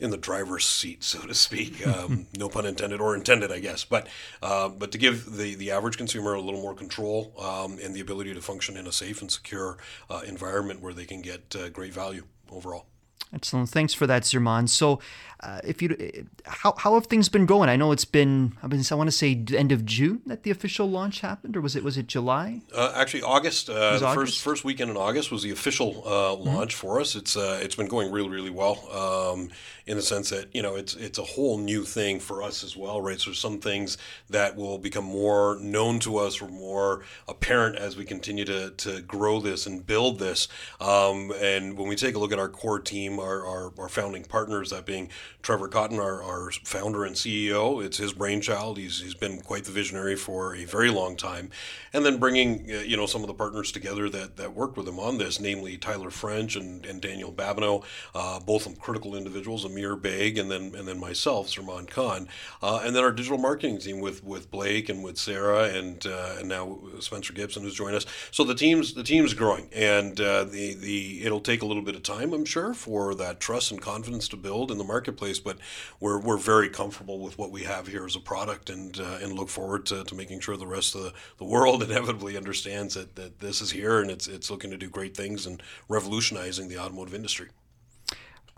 in 0.00 0.10
the 0.10 0.16
driver's 0.16 0.64
seat, 0.64 1.04
so 1.04 1.20
to 1.26 1.34
speak. 1.34 1.86
Um, 1.90 2.28
no 2.38 2.48
pun 2.48 2.66
intended, 2.66 3.00
or 3.00 3.16
intended, 3.16 3.50
I 3.50 3.58
guess. 3.58 3.84
But 3.84 4.06
uh, 4.42 4.68
but 4.68 4.92
to 4.92 4.98
give 4.98 5.36
the, 5.36 5.56
the 5.56 5.72
average 5.72 5.96
consumer 5.96 6.34
a 6.34 6.40
little 6.40 6.60
more 6.60 6.74
control 6.74 7.34
um, 7.38 7.78
and 7.82 7.94
the 7.94 8.00
ability 8.00 8.32
to 8.34 8.40
function 8.40 8.76
in 8.76 8.86
a 8.86 8.92
safe 8.92 9.20
and 9.20 9.30
secure 9.30 9.76
uh, 10.08 10.20
environment 10.24 10.80
where 10.80 10.94
they 10.94 11.04
can 11.04 11.20
get 11.20 11.56
uh, 11.56 11.68
great 11.70 11.92
value 11.92 12.24
overall. 12.50 12.86
Excellent. 13.32 13.68
Thanks 13.68 13.94
for 13.94 14.08
that, 14.08 14.22
Zerman. 14.22 14.68
So, 14.68 14.98
uh, 15.38 15.60
if 15.62 15.80
you, 15.80 15.96
how, 16.44 16.74
how 16.76 16.94
have 16.94 17.06
things 17.06 17.28
been 17.28 17.46
going? 17.46 17.68
I 17.68 17.76
know 17.76 17.92
it's 17.92 18.04
been, 18.04 18.56
I, 18.60 18.66
mean, 18.66 18.82
I 18.90 18.94
want 18.96 19.06
to 19.06 19.12
say 19.12 19.44
end 19.56 19.70
of 19.70 19.86
June 19.86 20.20
that 20.26 20.42
the 20.42 20.50
official 20.50 20.90
launch 20.90 21.20
happened, 21.20 21.56
or 21.56 21.60
was 21.60 21.76
it 21.76 21.84
was 21.84 21.96
it 21.96 22.08
July? 22.08 22.60
Uh, 22.74 22.92
actually, 22.96 23.22
August. 23.22 23.70
Uh, 23.70 23.98
August? 24.02 24.14
first 24.14 24.42
first 24.42 24.64
weekend 24.64 24.90
in 24.90 24.96
August 24.96 25.30
was 25.30 25.44
the 25.44 25.50
official 25.52 26.02
uh, 26.04 26.34
launch 26.34 26.74
mm-hmm. 26.74 26.86
for 26.86 27.00
us. 27.00 27.14
It's 27.14 27.36
uh, 27.36 27.60
it's 27.62 27.76
been 27.76 27.88
going 27.88 28.10
really 28.10 28.28
really 28.28 28.50
well. 28.50 28.78
Um, 28.90 29.50
in 29.90 29.96
the 29.96 30.02
sense 30.02 30.30
that 30.30 30.54
you 30.54 30.62
know 30.62 30.76
it's 30.76 30.94
it's 30.94 31.18
a 31.18 31.24
whole 31.24 31.58
new 31.58 31.82
thing 31.82 32.20
for 32.20 32.44
us 32.44 32.62
as 32.62 32.76
well, 32.76 33.02
right? 33.02 33.20
So 33.20 33.32
some 33.32 33.58
things 33.58 33.98
that 34.30 34.54
will 34.54 34.78
become 34.78 35.04
more 35.04 35.58
known 35.60 35.98
to 36.00 36.16
us 36.18 36.40
or 36.40 36.46
more 36.46 37.02
apparent 37.26 37.74
as 37.74 37.96
we 37.96 38.04
continue 38.04 38.44
to 38.44 38.70
to 38.70 39.00
grow 39.02 39.40
this 39.40 39.66
and 39.66 39.84
build 39.84 40.20
this. 40.20 40.46
Um, 40.80 41.32
and 41.40 41.76
when 41.76 41.88
we 41.88 41.96
take 41.96 42.14
a 42.14 42.20
look 42.20 42.32
at 42.32 42.38
our 42.38 42.48
core 42.48 42.78
team, 42.78 43.18
our, 43.18 43.44
our, 43.44 43.72
our 43.78 43.88
founding 43.88 44.22
partners, 44.22 44.70
that 44.70 44.86
being 44.86 45.08
Trevor 45.42 45.66
Cotton, 45.66 45.98
our, 45.98 46.22
our 46.22 46.52
founder 46.52 47.04
and 47.04 47.16
CEO, 47.16 47.84
it's 47.84 47.96
his 47.96 48.12
brainchild. 48.12 48.78
He's 48.78 49.00
he's 49.00 49.14
been 49.14 49.40
quite 49.40 49.64
the 49.64 49.72
visionary 49.72 50.14
for 50.14 50.54
a 50.54 50.66
very 50.66 50.90
long 50.90 51.16
time, 51.16 51.50
and 51.92 52.06
then 52.06 52.18
bringing 52.18 52.70
uh, 52.70 52.78
you 52.82 52.96
know 52.96 53.06
some 53.06 53.22
of 53.22 53.26
the 53.26 53.34
partners 53.34 53.72
together 53.72 54.08
that 54.08 54.36
that 54.36 54.54
worked 54.54 54.76
with 54.76 54.86
him 54.86 55.00
on 55.00 55.18
this, 55.18 55.40
namely 55.40 55.76
Tyler 55.76 56.10
French 56.10 56.54
and, 56.54 56.86
and 56.86 57.00
Daniel 57.00 57.32
Babineau, 57.32 57.82
uh, 58.14 58.38
both 58.38 58.78
critical 58.78 59.16
individuals. 59.16 59.64
Amir 59.80 59.96
Beg, 59.96 60.38
and 60.38 60.50
then 60.50 60.74
and 60.76 60.86
then 60.86 60.98
myself, 60.98 61.48
Zerman 61.48 61.88
Khan, 61.88 62.28
uh, 62.62 62.82
and 62.84 62.94
then 62.94 63.02
our 63.02 63.12
digital 63.12 63.38
marketing 63.38 63.78
team 63.78 64.00
with 64.00 64.22
with 64.22 64.50
Blake 64.50 64.88
and 64.88 65.02
with 65.02 65.18
Sarah 65.18 65.64
and 65.64 66.06
uh, 66.06 66.36
and 66.38 66.48
now 66.48 66.78
Spencer 67.00 67.32
Gibson 67.32 67.62
who's 67.62 67.74
joined 67.74 67.96
us. 67.96 68.06
So 68.30 68.44
the 68.44 68.54
team's 68.54 68.94
the 68.94 69.02
team's 69.02 69.34
growing, 69.34 69.68
and 69.74 70.20
uh, 70.20 70.44
the 70.44 70.74
the 70.74 71.24
it'll 71.24 71.40
take 71.40 71.62
a 71.62 71.66
little 71.66 71.82
bit 71.82 71.96
of 71.96 72.02
time, 72.02 72.32
I'm 72.32 72.44
sure, 72.44 72.74
for 72.74 73.14
that 73.14 73.40
trust 73.40 73.70
and 73.70 73.80
confidence 73.80 74.28
to 74.28 74.36
build 74.36 74.70
in 74.70 74.78
the 74.78 74.84
marketplace. 74.84 75.38
But 75.38 75.58
we're 75.98 76.20
we're 76.20 76.36
very 76.36 76.68
comfortable 76.68 77.20
with 77.20 77.38
what 77.38 77.50
we 77.50 77.64
have 77.64 77.86
here 77.86 78.04
as 78.04 78.16
a 78.16 78.20
product, 78.20 78.70
and 78.70 78.98
uh, 79.00 79.18
and 79.22 79.32
look 79.32 79.48
forward 79.48 79.86
to, 79.86 80.04
to 80.04 80.14
making 80.14 80.40
sure 80.40 80.56
the 80.56 80.66
rest 80.66 80.94
of 80.94 81.02
the, 81.02 81.12
the 81.38 81.44
world 81.44 81.82
inevitably 81.90 82.36
understands 82.36 82.94
that, 82.94 83.16
that 83.16 83.40
this 83.40 83.60
is 83.60 83.70
here 83.70 84.00
and 84.00 84.10
it's 84.10 84.26
it's 84.26 84.50
looking 84.50 84.70
to 84.70 84.76
do 84.76 84.88
great 84.88 85.16
things 85.16 85.46
and 85.46 85.62
revolutionizing 85.88 86.68
the 86.68 86.78
automotive 86.78 87.14
industry. 87.14 87.48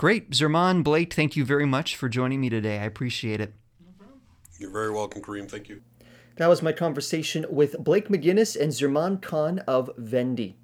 Great. 0.03 0.31
Zerman, 0.31 0.83
Blake, 0.83 1.15
thank 1.15 1.37
you 1.37 1.45
very 1.45 1.65
much 1.65 1.95
for 1.95 2.09
joining 2.09 2.41
me 2.41 2.51
today. 2.51 2.81
I 2.81 2.87
appreciate 2.87 3.41
it. 3.41 3.55
You're 4.59 4.73
very 4.73 4.91
welcome, 4.91 5.23
Karim. 5.23 5.47
Thank 5.47 5.69
you. 5.69 5.81
That 6.39 6.49
was 6.49 6.61
my 6.61 6.73
conversation 6.73 7.47
with 7.49 7.79
Blake 7.79 8.09
McGinnis 8.09 8.61
and 8.61 8.73
Zerman 8.73 9.23
Khan 9.23 9.61
of 9.61 9.93
Vendde. 9.97 10.55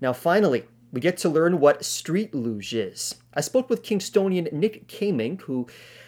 Now, 0.00 0.14
finally, 0.14 0.64
we 0.90 1.02
get 1.02 1.18
to 1.18 1.28
learn 1.28 1.60
what 1.60 1.84
street 1.84 2.34
luge 2.34 2.72
is. 2.72 3.16
I 3.34 3.42
spoke 3.42 3.68
with 3.68 3.82
Kingstonian 3.82 4.50
Nick 4.54 4.88
Kamink, 4.88 5.42
who, 5.42 5.66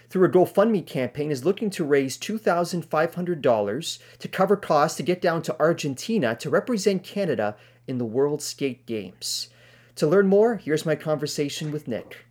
through 0.09 0.27
a 0.27 0.31
GoFundMe 0.31 0.87
campaign, 0.87 1.31
is 1.31 1.45
looking 1.45 1.69
to 1.69 1.85
raise 1.85 2.17
$2,500 2.17 3.99
to 4.21 4.29
cover 4.29 4.57
costs 4.57 4.97
to 4.97 5.03
get 5.03 5.21
down 5.21 5.43
to 5.43 5.61
Argentina 5.61 6.35
to 6.37 6.49
represent 6.49 7.05
Canada 7.05 7.59
in 7.87 7.99
the 7.99 8.07
World 8.07 8.41
Skate 8.41 8.87
Games. 8.87 9.51
To 9.97 10.07
learn 10.07 10.29
more, 10.29 10.57
here's 10.57 10.87
my 10.87 10.97
conversation 10.97 11.71
with 11.71 11.87
Nick. 11.87 12.25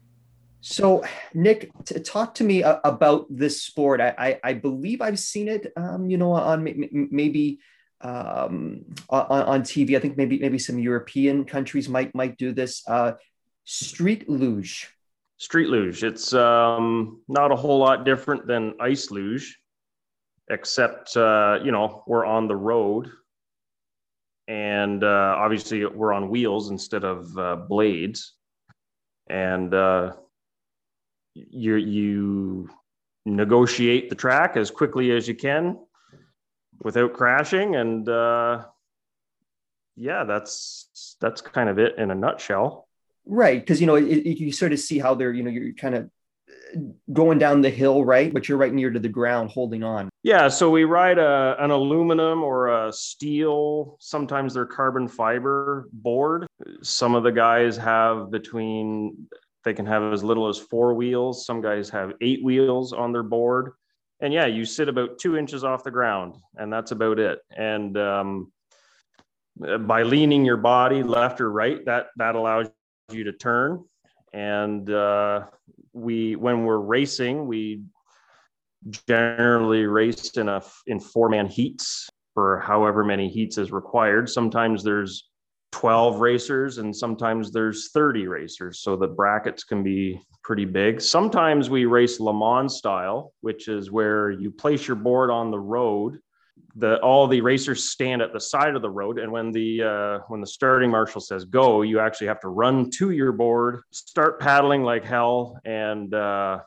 So, 0.65 1.03
Nick, 1.33 1.71
to 1.87 1.99
talk 1.99 2.35
to 2.35 2.43
me 2.45 2.63
about 2.63 3.25
this 3.29 3.61
sport. 3.61 3.99
I, 3.99 4.15
I, 4.17 4.39
I, 4.45 4.53
believe 4.53 5.01
I've 5.01 5.19
seen 5.19 5.49
it, 5.49 5.73
um, 5.75 6.09
you 6.09 6.17
know, 6.17 6.31
on 6.31 6.63
maybe 7.11 7.59
um, 7.99 8.85
on, 9.09 9.43
on, 9.43 9.61
TV. 9.63 9.97
I 9.97 9.99
think 9.99 10.15
maybe 10.15 10.39
maybe 10.39 10.57
some 10.57 10.79
European 10.79 11.43
countries 11.43 11.89
might 11.89 12.15
might 12.15 12.37
do 12.37 12.53
this. 12.53 12.81
Uh, 12.87 13.13
street 13.65 14.29
luge. 14.29 14.89
Street 15.35 15.67
luge. 15.67 16.01
It's 16.01 16.33
um, 16.33 17.21
not 17.27 17.51
a 17.51 17.57
whole 17.57 17.79
lot 17.79 18.05
different 18.05 18.47
than 18.47 18.73
ice 18.79 19.11
luge, 19.11 19.59
except 20.49 21.17
uh, 21.17 21.59
you 21.61 21.73
know 21.73 22.05
we're 22.07 22.25
on 22.25 22.47
the 22.47 22.55
road 22.55 23.11
and 24.47 25.03
uh, 25.03 25.35
obviously 25.37 25.85
we're 25.85 26.13
on 26.13 26.29
wheels 26.29 26.69
instead 26.69 27.03
of 27.03 27.37
uh, 27.37 27.57
blades, 27.57 28.35
and 29.29 29.73
uh, 29.73 30.13
you 31.33 31.75
you 31.75 32.69
negotiate 33.25 34.09
the 34.09 34.15
track 34.15 34.57
as 34.57 34.71
quickly 34.71 35.11
as 35.11 35.27
you 35.27 35.35
can 35.35 35.77
without 36.81 37.13
crashing, 37.13 37.75
and 37.75 38.07
uh, 38.07 38.65
yeah, 39.95 40.23
that's 40.23 41.17
that's 41.19 41.41
kind 41.41 41.69
of 41.69 41.79
it 41.79 41.97
in 41.97 42.11
a 42.11 42.15
nutshell. 42.15 42.87
Right, 43.25 43.59
because 43.59 43.79
you 43.79 43.87
know 43.87 43.95
it, 43.95 44.05
it, 44.05 44.39
you 44.39 44.51
sort 44.51 44.73
of 44.73 44.79
see 44.79 44.99
how 44.99 45.15
they're 45.15 45.33
you 45.33 45.43
know 45.43 45.49
you're 45.49 45.73
kind 45.73 45.95
of 45.95 46.09
going 47.11 47.37
down 47.37 47.61
the 47.61 47.69
hill, 47.69 48.03
right? 48.03 48.33
But 48.33 48.47
you're 48.47 48.57
right 48.57 48.73
near 48.73 48.89
to 48.89 48.99
the 48.99 49.09
ground, 49.09 49.51
holding 49.51 49.83
on. 49.83 50.09
Yeah, 50.23 50.47
so 50.47 50.69
we 50.69 50.83
ride 50.83 51.19
a, 51.19 51.55
an 51.59 51.71
aluminum 51.71 52.43
or 52.43 52.87
a 52.87 52.93
steel, 52.93 53.97
sometimes 53.99 54.53
they're 54.53 54.65
carbon 54.65 55.07
fiber 55.07 55.87
board. 55.91 56.47
Some 56.81 57.15
of 57.15 57.23
the 57.23 57.31
guys 57.31 57.77
have 57.77 58.31
between, 58.31 59.27
they 59.63 59.73
can 59.73 59.85
have 59.85 60.13
as 60.13 60.23
little 60.23 60.47
as 60.47 60.57
four 60.57 60.93
wheels. 60.93 61.45
Some 61.45 61.61
guys 61.61 61.89
have 61.89 62.13
eight 62.21 62.43
wheels 62.43 62.93
on 62.93 63.11
their 63.11 63.23
board. 63.23 63.71
And 64.19 64.33
yeah, 64.33 64.45
you 64.45 64.65
sit 64.65 64.89
about 64.89 65.17
two 65.19 65.37
inches 65.37 65.63
off 65.63 65.83
the 65.83 65.91
ground, 65.91 66.35
and 66.55 66.71
that's 66.71 66.91
about 66.91 67.19
it. 67.19 67.39
And 67.55 67.97
um, 67.97 68.51
by 69.57 70.03
leaning 70.03 70.45
your 70.45 70.57
body 70.57 71.03
left 71.03 71.41
or 71.41 71.51
right, 71.51 71.83
that 71.85 72.07
that 72.17 72.35
allows 72.35 72.69
you 73.11 73.25
to 73.25 73.33
turn. 73.33 73.83
And 74.33 74.89
uh, 74.89 75.45
we 75.93 76.35
when 76.35 76.65
we're 76.65 76.77
racing, 76.77 77.47
we 77.47 77.83
generally 79.07 79.85
race 79.85 80.37
in 80.37 80.49
a 80.49 80.61
in 80.87 80.99
four 80.99 81.29
man 81.29 81.47
heats 81.47 82.09
for 82.33 82.59
however 82.59 83.03
many 83.03 83.29
heats 83.29 83.57
is 83.57 83.71
required. 83.71 84.29
Sometimes 84.29 84.83
there's 84.83 85.29
12 85.73 86.19
racers 86.19 86.77
and 86.77 86.95
sometimes 86.95 87.51
there's 87.51 87.89
30 87.91 88.27
racers. 88.27 88.81
So 88.81 88.95
the 88.95 89.07
brackets 89.07 89.63
can 89.63 89.81
be 89.81 90.21
pretty 90.43 90.65
big. 90.65 91.01
Sometimes 91.01 91.69
we 91.69 91.85
race 91.85 92.19
Le 92.19 92.31
Mans 92.31 92.75
style, 92.75 93.33
which 93.41 93.67
is 93.67 93.91
where 93.91 94.29
you 94.29 94.51
place 94.51 94.87
your 94.87 94.95
board 94.95 95.31
on 95.31 95.49
the 95.49 95.59
road. 95.59 96.19
The 96.75 96.99
all 96.99 97.27
the 97.27 97.41
racers 97.41 97.89
stand 97.89 98.21
at 98.21 98.33
the 98.33 98.39
side 98.39 98.75
of 98.75 98.81
the 98.81 98.89
road, 98.89 99.19
and 99.19 99.31
when 99.31 99.51
the 99.51 99.83
uh, 99.83 100.19
when 100.27 100.41
the 100.41 100.47
starting 100.47 100.89
marshal 100.89 101.21
says 101.21 101.45
go, 101.45 101.81
you 101.81 101.99
actually 101.99 102.27
have 102.27 102.39
to 102.41 102.49
run 102.49 102.89
to 102.97 103.11
your 103.11 103.31
board, 103.31 103.81
start 103.91 104.39
paddling 104.39 104.83
like 104.83 105.03
hell, 105.03 105.59
and 105.65 106.13
uh, 106.13 106.59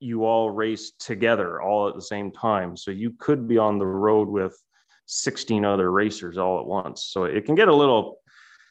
you 0.00 0.24
all 0.24 0.50
race 0.50 0.92
together 0.98 1.60
all 1.60 1.88
at 1.88 1.94
the 1.94 2.02
same 2.02 2.32
time. 2.32 2.76
So 2.76 2.90
you 2.90 3.14
could 3.18 3.46
be 3.46 3.58
on 3.58 3.78
the 3.78 3.86
road 3.86 4.28
with 4.28 4.56
16 5.12 5.64
other 5.64 5.90
racers 5.90 6.38
all 6.38 6.60
at 6.60 6.66
once. 6.66 7.04
So 7.04 7.24
it 7.24 7.44
can 7.44 7.54
get 7.54 7.68
a 7.68 7.74
little 7.74 8.18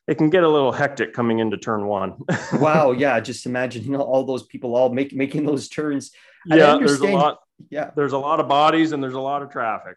it 0.08 0.17
can 0.17 0.30
get 0.30 0.43
a 0.43 0.49
little 0.49 0.71
hectic 0.71 1.13
coming 1.13 1.39
into 1.39 1.58
turn 1.58 1.86
one. 1.86 2.15
wow, 2.54 2.91
yeah, 2.91 3.19
just 3.19 3.45
imagine 3.45 3.84
you 3.84 3.91
know, 3.91 4.01
all 4.01 4.23
those 4.23 4.43
people 4.43 4.75
all 4.75 4.89
make, 4.89 5.13
making 5.13 5.45
those 5.45 5.69
turns. 5.69 6.12
Yeah, 6.45 6.77
there's 6.77 6.99
a 6.99 7.08
lot. 7.08 7.39
Yeah, 7.69 7.91
there's 7.95 8.13
a 8.13 8.17
lot 8.17 8.39
of 8.39 8.47
bodies 8.47 8.91
and 8.91 9.04
there's 9.04 9.13
a 9.13 9.19
lot 9.19 9.43
of 9.43 9.51
traffic. 9.51 9.95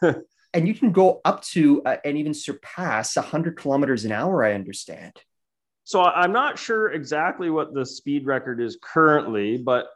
and 0.54 0.66
you 0.66 0.74
can 0.74 0.92
go 0.92 1.20
up 1.24 1.42
to 1.42 1.82
uh, 1.84 1.98
and 2.04 2.16
even 2.16 2.32
surpass 2.32 3.16
100 3.16 3.58
kilometers 3.58 4.06
an 4.06 4.12
hour. 4.12 4.42
I 4.42 4.54
understand. 4.54 5.12
So 5.84 6.02
I'm 6.02 6.32
not 6.32 6.58
sure 6.58 6.92
exactly 6.92 7.50
what 7.50 7.74
the 7.74 7.84
speed 7.84 8.24
record 8.24 8.58
is 8.60 8.78
currently, 8.82 9.58
but 9.58 9.88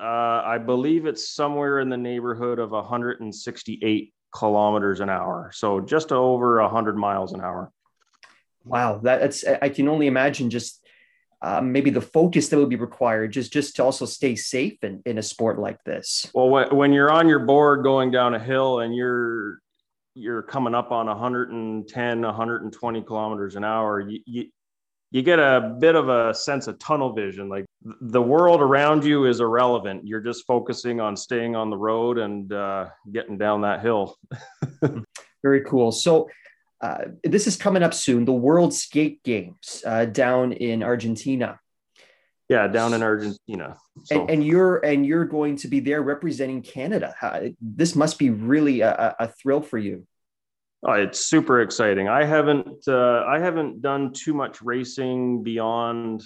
uh, 0.00 0.42
I 0.44 0.58
believe 0.58 1.04
it's 1.04 1.34
somewhere 1.34 1.80
in 1.80 1.90
the 1.90 1.98
neighborhood 1.98 2.58
of 2.58 2.70
168 2.70 4.14
kilometers 4.34 5.00
an 5.00 5.08
hour. 5.08 5.50
So 5.54 5.80
just 5.80 6.12
over 6.12 6.60
100 6.60 6.96
miles 6.96 7.32
an 7.32 7.40
hour. 7.40 7.70
Wow, 8.64 9.00
that's 9.02 9.44
I 9.44 9.68
can 9.68 9.88
only 9.88 10.06
imagine 10.06 10.50
just 10.50 10.80
uh, 11.42 11.60
maybe 11.60 11.90
the 11.90 12.00
focus 12.00 12.48
that 12.48 12.58
would 12.58 12.70
be 12.70 12.76
required 12.76 13.30
just 13.32 13.52
just 13.52 13.76
to 13.76 13.84
also 13.84 14.06
stay 14.06 14.34
safe 14.34 14.82
in, 14.82 15.02
in 15.04 15.18
a 15.18 15.22
sport 15.22 15.58
like 15.58 15.82
this. 15.84 16.30
Well, 16.34 16.48
when, 16.48 16.74
when 16.74 16.92
you're 16.92 17.12
on 17.12 17.28
your 17.28 17.40
board 17.40 17.82
going 17.82 18.10
down 18.10 18.34
a 18.34 18.38
hill 18.38 18.80
and 18.80 18.94
you're 18.94 19.58
you're 20.14 20.42
coming 20.42 20.74
up 20.74 20.92
on 20.92 21.06
110 21.06 22.20
120 22.22 23.02
kilometers 23.02 23.56
an 23.56 23.64
hour 23.64 24.00
you, 24.00 24.20
you, 24.24 24.46
you 25.14 25.22
get 25.22 25.38
a 25.38 25.76
bit 25.78 25.94
of 25.94 26.08
a 26.08 26.34
sense 26.34 26.66
of 26.66 26.76
tunnel 26.80 27.12
vision. 27.12 27.48
Like 27.48 27.66
the 28.00 28.20
world 28.20 28.60
around 28.60 29.04
you 29.04 29.26
is 29.26 29.38
irrelevant. 29.38 30.04
You're 30.04 30.20
just 30.20 30.44
focusing 30.44 31.00
on 31.00 31.16
staying 31.16 31.54
on 31.54 31.70
the 31.70 31.76
road 31.76 32.18
and 32.18 32.52
uh, 32.52 32.86
getting 33.12 33.38
down 33.38 33.60
that 33.60 33.80
hill. 33.80 34.18
Very 35.42 35.60
cool. 35.60 35.92
So, 35.92 36.28
uh, 36.80 37.04
this 37.22 37.46
is 37.46 37.56
coming 37.56 37.84
up 37.84 37.94
soon 37.94 38.24
the 38.24 38.32
World 38.32 38.74
Skate 38.74 39.22
Games 39.22 39.84
uh, 39.86 40.06
down 40.06 40.52
in 40.52 40.82
Argentina. 40.82 41.60
Yeah, 42.48 42.66
down 42.66 42.92
in 42.92 43.04
Argentina. 43.04 43.76
So. 44.06 44.20
And, 44.20 44.30
and, 44.30 44.44
you're 44.44 44.78
and 44.78 45.06
you're 45.06 45.26
going 45.26 45.54
to 45.58 45.68
be 45.68 45.78
there 45.78 46.02
representing 46.02 46.60
Canada. 46.60 47.14
this 47.60 47.94
must 47.94 48.18
be 48.18 48.30
really 48.30 48.80
a, 48.80 49.14
a 49.20 49.28
thrill 49.28 49.62
for 49.62 49.78
you. 49.78 50.08
Oh, 50.86 50.92
it's 50.92 51.24
super 51.24 51.62
exciting. 51.62 52.08
I 52.08 52.24
haven't 52.24 52.86
uh, 52.86 53.24
I 53.26 53.38
haven't 53.38 53.80
done 53.80 54.12
too 54.12 54.34
much 54.34 54.60
racing 54.60 55.42
beyond 55.42 56.22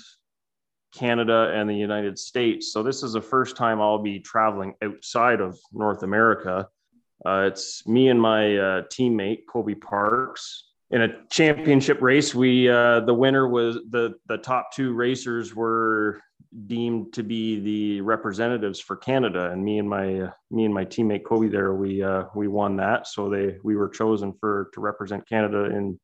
Canada 0.92 1.52
and 1.54 1.70
the 1.70 1.74
United 1.74 2.18
States, 2.18 2.72
so 2.72 2.82
this 2.82 3.04
is 3.04 3.12
the 3.12 3.20
first 3.20 3.56
time 3.56 3.80
I'll 3.80 4.02
be 4.02 4.18
traveling 4.18 4.74
outside 4.82 5.40
of 5.40 5.56
North 5.72 6.02
America. 6.02 6.66
Uh, 7.24 7.48
it's 7.52 7.86
me 7.86 8.08
and 8.08 8.20
my 8.20 8.56
uh, 8.56 8.82
teammate 8.92 9.42
Kobe 9.48 9.74
Parks 9.74 10.67
in 10.90 11.02
a 11.02 11.26
championship 11.30 12.00
race. 12.00 12.34
We 12.34 12.68
uh, 12.68 13.00
the 13.00 13.14
winner 13.14 13.48
was 13.48 13.76
the 13.90 14.14
the 14.26 14.38
top 14.38 14.72
two 14.72 14.94
racers 14.94 15.54
were 15.54 16.20
deemed 16.66 17.12
to 17.12 17.22
be 17.22 17.60
the 17.60 18.00
representatives 18.00 18.80
for 18.80 18.96
Canada, 18.96 19.50
and 19.50 19.62
me 19.62 19.78
and 19.78 19.88
my 19.88 20.20
uh, 20.20 20.30
me 20.50 20.64
and 20.64 20.74
my 20.74 20.84
teammate 20.84 21.24
Kobe 21.24 21.48
there, 21.48 21.74
we 21.74 22.02
uh, 22.02 22.24
we 22.34 22.48
won 22.48 22.76
that. 22.76 23.06
So 23.06 23.28
they 23.28 23.56
we 23.62 23.76
were 23.76 23.88
chosen 23.88 24.32
for 24.40 24.70
to 24.74 24.80
represent 24.80 25.28
Canada 25.28 25.64
in 25.64 25.98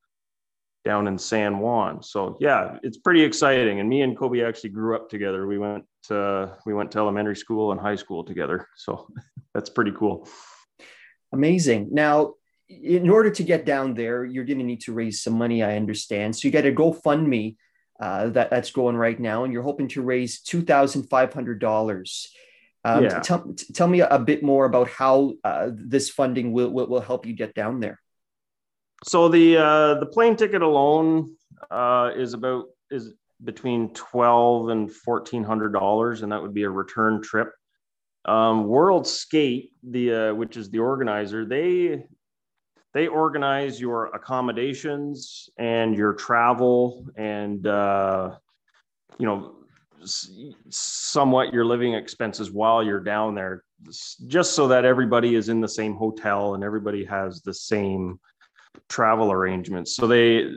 down 0.84 1.08
in 1.08 1.18
San 1.18 1.58
Juan. 1.58 2.02
So 2.02 2.36
yeah, 2.40 2.78
it's 2.82 2.98
pretty 2.98 3.22
exciting. 3.22 3.80
And 3.80 3.88
me 3.88 4.02
and 4.02 4.16
Kobe 4.16 4.42
actually 4.42 4.70
grew 4.70 4.94
up 4.94 5.08
together. 5.08 5.46
We 5.46 5.58
went 5.58 5.84
to, 6.04 6.56
we 6.66 6.74
went 6.74 6.90
to 6.92 6.98
elementary 6.98 7.36
school 7.36 7.72
and 7.72 7.80
high 7.80 7.96
school 7.96 8.22
together. 8.22 8.68
So 8.76 9.08
that's 9.54 9.70
pretty 9.70 9.92
cool. 9.92 10.28
Amazing. 11.32 11.88
Now, 11.90 12.34
in 12.68 13.10
order 13.10 13.30
to 13.30 13.42
get 13.42 13.66
down 13.66 13.94
there, 13.94 14.24
you're 14.24 14.44
going 14.44 14.58
to 14.58 14.64
need 14.64 14.82
to 14.82 14.92
raise 14.92 15.22
some 15.22 15.34
money. 15.34 15.62
I 15.62 15.76
understand. 15.76 16.34
So 16.34 16.48
you 16.48 16.52
got 16.52 16.66
a 16.66 16.72
GoFundMe 16.72 17.56
uh, 18.00 18.28
that 18.30 18.50
that's 18.50 18.70
going 18.70 18.96
right 18.96 19.18
now, 19.18 19.44
and 19.44 19.52
you're 19.52 19.62
hoping 19.62 19.88
to 19.88 20.02
raise 20.02 20.40
two 20.40 20.62
thousand 20.62 21.04
five 21.04 21.32
hundred 21.32 21.60
dollars. 21.60 22.28
Um, 22.86 23.04
yeah. 23.04 23.20
tell, 23.20 23.54
tell 23.72 23.88
me 23.88 24.00
a 24.00 24.18
bit 24.18 24.42
more 24.42 24.66
about 24.66 24.90
how 24.90 25.32
uh, 25.42 25.70
this 25.72 26.10
funding 26.10 26.52
will, 26.52 26.68
will, 26.68 26.86
will 26.86 27.00
help 27.00 27.24
you 27.24 27.32
get 27.32 27.54
down 27.54 27.80
there. 27.80 27.98
So 29.04 29.28
the 29.28 29.56
uh, 29.56 29.94
the 30.00 30.06
plane 30.06 30.36
ticket 30.36 30.62
alone 30.62 31.36
uh, 31.70 32.10
is 32.14 32.34
about 32.34 32.66
is 32.90 33.14
between 33.42 33.92
twelve 33.94 34.68
and 34.68 34.92
fourteen 34.92 35.44
hundred 35.44 35.72
dollars, 35.72 36.22
and 36.22 36.32
that 36.32 36.42
would 36.42 36.54
be 36.54 36.62
a 36.62 36.70
return 36.70 37.22
trip. 37.22 37.52
Um, 38.24 38.64
World 38.64 39.06
Skate, 39.06 39.72
the 39.82 40.12
uh, 40.12 40.34
which 40.34 40.56
is 40.56 40.70
the 40.70 40.78
organizer, 40.78 41.44
they 41.44 42.06
they 42.94 43.08
organize 43.08 43.80
your 43.80 44.06
accommodations 44.06 45.50
and 45.58 45.96
your 45.96 46.14
travel 46.14 47.06
and 47.16 47.66
uh, 47.66 48.36
you 49.18 49.26
know 49.26 49.56
somewhat 50.70 51.52
your 51.52 51.64
living 51.64 51.94
expenses 51.94 52.50
while 52.50 52.82
you're 52.82 53.00
down 53.00 53.34
there 53.34 53.64
just 54.26 54.54
so 54.54 54.68
that 54.68 54.84
everybody 54.84 55.34
is 55.34 55.48
in 55.48 55.60
the 55.60 55.68
same 55.68 55.94
hotel 55.94 56.54
and 56.54 56.62
everybody 56.62 57.04
has 57.04 57.42
the 57.42 57.54
same 57.54 58.18
travel 58.88 59.32
arrangements. 59.32 59.96
So 59.96 60.06
they 60.06 60.52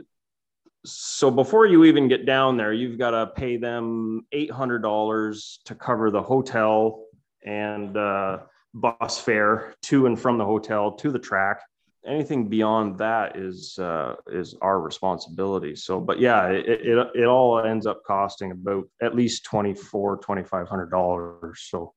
so 0.84 1.30
before 1.30 1.66
you 1.66 1.84
even 1.84 2.08
get 2.08 2.24
down 2.24 2.56
there 2.56 2.72
you've 2.72 2.98
got 2.98 3.10
to 3.10 3.26
pay 3.26 3.56
them 3.56 4.26
$800 4.32 5.58
to 5.64 5.74
cover 5.74 6.10
the 6.10 6.22
hotel 6.22 7.04
and 7.44 7.96
uh, 7.96 8.38
bus 8.74 9.18
fare 9.18 9.74
to 9.82 10.06
and 10.06 10.18
from 10.18 10.38
the 10.38 10.44
hotel 10.44 10.92
to 10.92 11.10
the 11.10 11.18
track 11.18 11.60
anything 12.06 12.48
beyond 12.48 12.98
that 12.98 13.36
is 13.36 13.78
uh, 13.78 14.14
is 14.28 14.54
our 14.60 14.80
responsibility. 14.80 15.76
So, 15.76 16.00
but 16.00 16.18
yeah, 16.18 16.48
it, 16.48 16.66
it, 16.68 17.08
it 17.14 17.24
all 17.24 17.60
ends 17.60 17.86
up 17.86 18.02
costing 18.04 18.50
about 18.50 18.88
at 19.02 19.14
least 19.14 19.44
twenty 19.44 19.74
four 19.74 20.16
twenty 20.18 20.44
five 20.44 20.68
hundred 20.68 20.90
dollars. 20.90 21.66
So, 21.68 21.94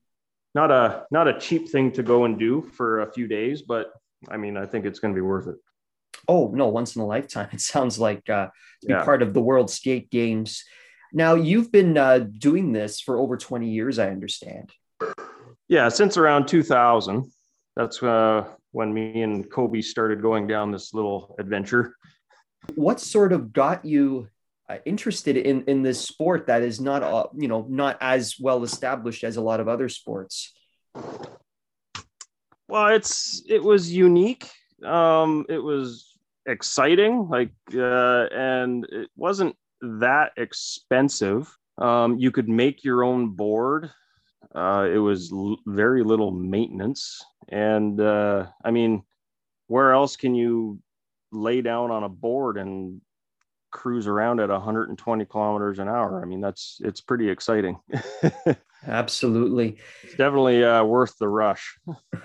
not 0.55 0.71
a 0.71 1.05
not 1.11 1.27
a 1.27 1.39
cheap 1.39 1.69
thing 1.69 1.91
to 1.93 2.03
go 2.03 2.25
and 2.25 2.37
do 2.37 2.61
for 2.61 3.01
a 3.01 3.11
few 3.11 3.27
days, 3.27 3.61
but 3.61 3.91
I 4.29 4.37
mean, 4.37 4.57
I 4.57 4.65
think 4.65 4.85
it's 4.85 4.99
going 4.99 5.13
to 5.13 5.17
be 5.17 5.25
worth 5.25 5.47
it. 5.47 5.55
Oh 6.27 6.51
no, 6.53 6.67
once 6.67 6.95
in 6.95 7.01
a 7.01 7.05
lifetime. 7.05 7.49
It 7.53 7.61
sounds 7.61 7.99
like 7.99 8.29
uh, 8.29 8.47
to 8.81 8.87
be 8.87 8.93
yeah. 8.93 9.03
part 9.03 9.21
of 9.21 9.33
the 9.33 9.41
World 9.41 9.69
Skate 9.69 10.09
Games. 10.09 10.63
Now, 11.13 11.35
you've 11.35 11.71
been 11.71 11.97
uh, 11.97 12.19
doing 12.19 12.71
this 12.71 13.01
for 13.01 13.17
over 13.17 13.37
twenty 13.37 13.69
years, 13.69 13.99
I 13.99 14.09
understand. 14.09 14.71
Yeah, 15.67 15.89
since 15.89 16.17
around 16.17 16.47
two 16.47 16.63
thousand. 16.63 17.31
That's 17.75 18.03
uh, 18.03 18.45
when 18.71 18.93
me 18.93 19.21
and 19.21 19.49
Kobe 19.49 19.81
started 19.81 20.21
going 20.21 20.47
down 20.47 20.71
this 20.71 20.93
little 20.93 21.35
adventure. 21.39 21.95
What 22.75 22.99
sort 22.99 23.33
of 23.33 23.53
got 23.53 23.85
you 23.85 24.27
uh, 24.69 24.77
interested 24.85 25.35
in 25.37 25.63
in 25.65 25.81
this 25.81 25.99
sport 25.99 26.47
that 26.47 26.61
is 26.61 26.79
not 26.79 27.03
uh, 27.03 27.25
you 27.35 27.47
know 27.47 27.65
not 27.69 27.97
as 27.99 28.39
well 28.39 28.63
established 28.63 29.23
as 29.23 29.37
a 29.37 29.41
lot 29.41 29.59
of 29.59 29.67
other 29.67 29.89
sports? 29.89 30.53
Well, 32.67 32.87
it's 32.87 33.43
it 33.49 33.61
was 33.61 33.91
unique. 33.91 34.49
Um, 34.85 35.45
it 35.49 35.57
was 35.57 36.17
exciting, 36.45 37.27
like, 37.29 37.51
uh, 37.75 38.27
and 38.31 38.85
it 38.89 39.09
wasn't 39.15 39.55
that 39.81 40.31
expensive. 40.37 41.53
Um, 41.77 42.17
you 42.17 42.31
could 42.31 42.47
make 42.47 42.83
your 42.83 43.03
own 43.03 43.29
board. 43.29 43.91
Uh, 44.53 44.87
it 44.91 44.97
was 44.97 45.31
l- 45.31 45.57
very 45.65 46.03
little 46.03 46.31
maintenance, 46.31 47.23
and 47.49 47.99
uh, 47.99 48.47
I 48.63 48.71
mean, 48.71 49.03
where 49.67 49.93
else 49.93 50.15
can 50.17 50.35
you 50.35 50.79
lay 51.31 51.61
down 51.61 51.91
on 51.91 52.03
a 52.03 52.09
board 52.09 52.57
and 52.57 53.01
cruise 53.71 54.07
around 54.07 54.39
at 54.39 54.49
120 54.49 55.25
kilometers 55.25 55.79
an 55.79 55.87
hour? 55.87 56.21
I 56.21 56.25
mean, 56.25 56.41
that's 56.41 56.79
it's 56.83 57.01
pretty 57.01 57.29
exciting. 57.29 57.79
Absolutely, 58.87 59.77
it's 60.03 60.15
definitely 60.15 60.63
uh, 60.63 60.83
worth 60.83 61.17
the 61.19 61.29
rush. 61.29 61.77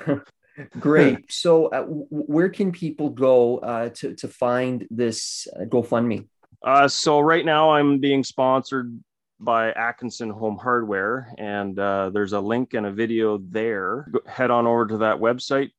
Great. 0.81 1.27
So, 1.31 1.67
uh, 1.67 1.81
w- 1.83 2.07
where 2.09 2.49
can 2.49 2.73
people 2.73 3.11
go 3.11 3.59
uh, 3.59 3.91
to 3.97 4.15
to 4.15 4.29
find 4.29 4.87
this 4.91 5.47
uh, 5.55 5.65
GoFundMe? 5.65 6.29
Uh, 6.65 6.89
so 6.89 7.21
right 7.21 7.45
now 7.45 7.73
I'm 7.73 7.99
being 7.99 8.25
sponsored 8.25 8.99
by 9.39 9.71
Atkinson 9.73 10.31
Home 10.31 10.57
Hardware, 10.57 11.33
and 11.39 11.79
uh, 11.79 12.11
there's 12.11 12.33
a 12.33 12.41
link 12.41 12.75
and 12.75 12.87
a 12.87 12.93
video 12.93 13.39
there. 13.39 14.09
Go, 14.11 14.21
head 14.27 14.51
on 14.51 14.67
over 14.67 14.87
to 14.87 14.99
that 14.99 15.17
website 15.17 15.71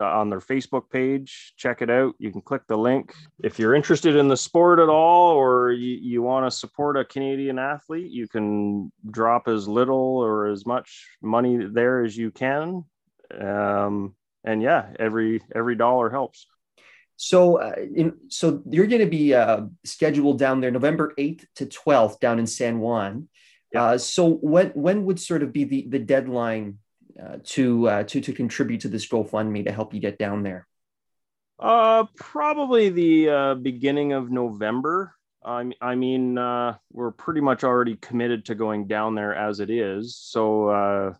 uh, 0.00 0.04
on 0.04 0.30
their 0.30 0.40
Facebook 0.40 0.90
page. 0.90 1.54
Check 1.56 1.80
it 1.80 1.90
out. 1.90 2.14
You 2.18 2.30
can 2.30 2.42
click 2.42 2.62
the 2.68 2.76
link. 2.76 3.14
If 3.42 3.58
you're 3.58 3.74
interested 3.74 4.16
in 4.16 4.28
the 4.28 4.36
sport 4.36 4.78
at 4.78 4.88
all, 4.88 5.32
or 5.34 5.72
you, 5.72 5.98
you 6.02 6.22
want 6.22 6.46
to 6.46 6.50
support 6.50 6.98
a 6.98 7.04
Canadian 7.04 7.58
athlete, 7.58 8.10
you 8.10 8.28
can 8.28 8.92
drop 9.10 9.48
as 9.48 9.66
little 9.66 10.18
or 10.18 10.48
as 10.48 10.66
much 10.66 11.06
money 11.22 11.64
there 11.64 12.04
as 12.04 12.16
you 12.16 12.30
can. 12.30 12.84
Um, 13.40 14.14
and 14.44 14.60
yeah, 14.60 14.88
every 14.98 15.40
every 15.54 15.76
dollar 15.76 16.10
helps. 16.10 16.46
So, 17.16 17.58
uh, 17.60 17.74
in, 17.94 18.14
so 18.28 18.62
you're 18.68 18.86
going 18.86 19.02
to 19.02 19.10
be 19.10 19.34
uh, 19.34 19.62
scheduled 19.84 20.38
down 20.38 20.60
there 20.60 20.70
November 20.70 21.12
8th 21.18 21.44
to 21.56 21.66
12th 21.66 22.20
down 22.20 22.38
in 22.38 22.46
San 22.46 22.80
Juan. 22.80 23.28
Uh, 23.74 23.96
so 23.96 24.28
when 24.28 24.68
when 24.70 25.04
would 25.06 25.18
sort 25.18 25.42
of 25.42 25.52
be 25.52 25.64
the 25.64 25.86
the 25.88 25.98
deadline 25.98 26.78
uh, 27.22 27.38
to 27.42 27.88
uh, 27.88 28.02
to 28.04 28.20
to 28.20 28.32
contribute 28.32 28.82
to 28.82 28.88
this 28.88 29.08
GoFundMe 29.08 29.64
to 29.64 29.72
help 29.72 29.94
you 29.94 30.00
get 30.00 30.18
down 30.18 30.42
there? 30.42 30.66
Uh, 31.58 32.04
probably 32.16 32.88
the 32.90 33.28
uh, 33.28 33.54
beginning 33.54 34.12
of 34.12 34.30
November. 34.30 35.14
I, 35.44 35.70
I 35.80 35.94
mean, 35.94 36.38
uh, 36.38 36.76
we're 36.92 37.10
pretty 37.12 37.40
much 37.40 37.64
already 37.64 37.96
committed 37.96 38.44
to 38.46 38.54
going 38.54 38.86
down 38.86 39.14
there 39.14 39.34
as 39.34 39.60
it 39.60 39.70
is. 39.70 40.16
So 40.16 40.68
uh, 40.68 41.14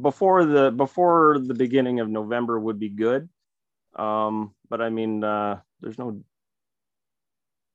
before 0.00 0.44
the 0.44 0.70
before 0.70 1.38
the 1.38 1.54
beginning 1.54 2.00
of 2.00 2.08
November 2.08 2.58
would 2.58 2.78
be 2.78 2.88
good. 2.88 3.28
Um, 3.96 4.54
but 4.68 4.80
I 4.80 4.90
mean, 4.90 5.22
uh, 5.22 5.60
there's 5.80 5.98
no. 5.98 6.22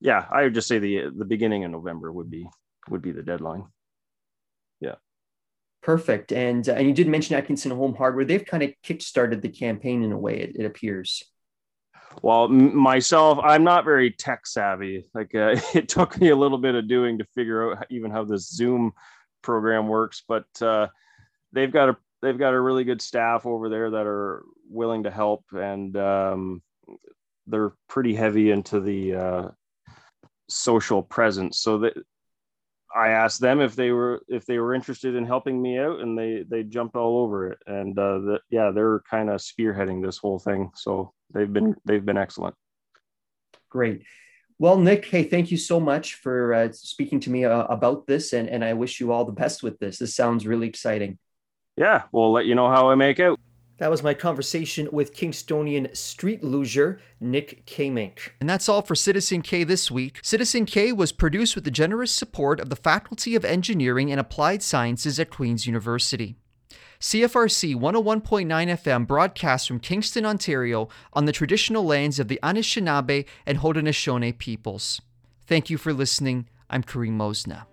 Yeah, 0.01 0.25
I 0.31 0.43
would 0.43 0.53
just 0.53 0.67
say 0.67 0.79
the 0.79 1.11
the 1.15 1.25
beginning 1.25 1.63
of 1.63 1.71
November 1.71 2.11
would 2.11 2.29
be 2.29 2.47
would 2.89 3.01
be 3.01 3.11
the 3.11 3.23
deadline. 3.23 3.65
Yeah. 4.79 4.95
Perfect. 5.81 6.31
And 6.31 6.67
uh, 6.67 6.73
and 6.73 6.87
you 6.87 6.93
did 6.93 7.07
mention 7.07 7.35
Atkinson 7.35 7.71
Home 7.71 7.95
Hardware. 7.95 8.25
They've 8.25 8.45
kind 8.45 8.63
of 8.63 8.71
kickstarted 8.83 9.41
the 9.41 9.49
campaign 9.49 10.03
in 10.03 10.11
a 10.11 10.17
way. 10.17 10.39
It, 10.39 10.55
it 10.55 10.65
appears. 10.65 11.23
Well, 12.21 12.45
m- 12.45 12.75
myself, 12.75 13.39
I'm 13.41 13.63
not 13.63 13.85
very 13.85 14.11
tech 14.11 14.45
savvy. 14.45 15.05
Like 15.13 15.33
uh, 15.35 15.55
it 15.73 15.87
took 15.89 16.19
me 16.19 16.29
a 16.29 16.35
little 16.35 16.57
bit 16.57 16.75
of 16.75 16.87
doing 16.87 17.19
to 17.19 17.25
figure 17.35 17.71
out 17.71 17.85
even 17.89 18.11
how 18.11 18.25
this 18.25 18.49
Zoom 18.49 18.93
program 19.41 19.87
works, 19.87 20.23
but 20.27 20.45
uh, 20.61 20.87
they've 21.53 21.71
got 21.71 21.89
a 21.89 21.97
they've 22.21 22.37
got 22.37 22.53
a 22.53 22.59
really 22.59 22.83
good 22.83 23.01
staff 23.01 23.45
over 23.45 23.69
there 23.69 23.91
that 23.91 24.05
are 24.05 24.43
willing 24.69 25.03
to 25.03 25.11
help, 25.11 25.43
and 25.51 25.95
um, 25.97 26.61
they're 27.47 27.73
pretty 27.87 28.15
heavy 28.15 28.51
into 28.51 28.79
the 28.79 29.15
uh, 29.15 29.47
social 30.49 31.01
presence. 31.01 31.59
So 31.59 31.79
that 31.79 31.93
I 32.95 33.09
asked 33.09 33.39
them 33.39 33.61
if 33.61 33.75
they 33.75 33.91
were 33.91 34.21
if 34.27 34.45
they 34.45 34.59
were 34.59 34.73
interested 34.73 35.15
in 35.15 35.25
helping 35.25 35.61
me 35.61 35.77
out, 35.77 35.99
and 35.99 36.17
they 36.17 36.43
they 36.47 36.63
jumped 36.63 36.95
all 36.95 37.19
over 37.19 37.51
it. 37.51 37.59
And 37.67 37.97
uh, 37.97 38.19
the, 38.19 38.39
yeah, 38.49 38.71
they're 38.71 39.01
kind 39.09 39.29
of 39.29 39.41
spearheading 39.41 40.03
this 40.03 40.17
whole 40.17 40.39
thing. 40.39 40.71
So 40.75 41.13
they've 41.33 41.51
been 41.51 41.75
they've 41.85 42.05
been 42.05 42.17
excellent. 42.17 42.55
Great. 43.69 44.03
Well, 44.57 44.77
Nick, 44.77 45.05
hey, 45.05 45.23
thank 45.23 45.51
you 45.51 45.57
so 45.57 45.79
much 45.79 46.15
for 46.15 46.53
uh, 46.53 46.71
speaking 46.73 47.21
to 47.21 47.29
me 47.29 47.45
uh, 47.45 47.63
about 47.65 48.07
this, 48.07 48.33
and, 48.33 48.49
and 48.49 48.65
I 48.65 48.73
wish 48.73 48.99
you 48.99 49.13
all 49.13 49.23
the 49.23 49.31
best 49.31 49.63
with 49.63 49.79
this. 49.79 49.99
This 49.99 50.15
sounds 50.15 50.45
really 50.45 50.67
exciting. 50.67 51.17
Yeah, 51.79 52.03
we'll 52.11 52.33
let 52.33 52.45
you 52.45 52.55
know 52.55 52.69
how 52.69 52.89
I 52.89 52.95
make 52.95 53.21
out. 53.21 53.39
That 53.77 53.89
was 53.89 54.03
my 54.03 54.13
conversation 54.13 54.89
with 54.91 55.15
Kingstonian 55.15 55.95
street 55.95 56.43
luger 56.43 56.99
Nick 57.21 57.65
Kamink. 57.65 58.31
And 58.41 58.49
that's 58.49 58.67
all 58.67 58.81
for 58.81 58.95
Citizen 58.95 59.41
K 59.41 59.63
this 59.63 59.89
week. 59.89 60.19
Citizen 60.21 60.65
K 60.65 60.91
was 60.91 61.13
produced 61.13 61.55
with 61.55 61.63
the 61.63 61.71
generous 61.71 62.11
support 62.11 62.59
of 62.59 62.69
the 62.69 62.75
Faculty 62.75 63.33
of 63.33 63.45
Engineering 63.45 64.11
and 64.11 64.19
Applied 64.19 64.61
Sciences 64.61 65.21
at 65.21 65.29
Queen's 65.29 65.65
University. 65.65 66.35
CFRC 66.99 67.75
101.9 67.75 68.45
FM 68.47 69.07
broadcasts 69.07 69.65
from 69.65 69.79
Kingston, 69.79 70.25
Ontario, 70.25 70.89
on 71.13 71.23
the 71.23 71.31
traditional 71.31 71.85
lands 71.85 72.19
of 72.19 72.27
the 72.27 72.41
Anishinaabe 72.43 73.25
and 73.45 73.59
Haudenosaunee 73.59 74.37
peoples. 74.37 74.99
Thank 75.47 75.69
you 75.69 75.77
for 75.77 75.93
listening. 75.93 76.49
I'm 76.69 76.83
Karim 76.83 77.17
Mosna. 77.17 77.67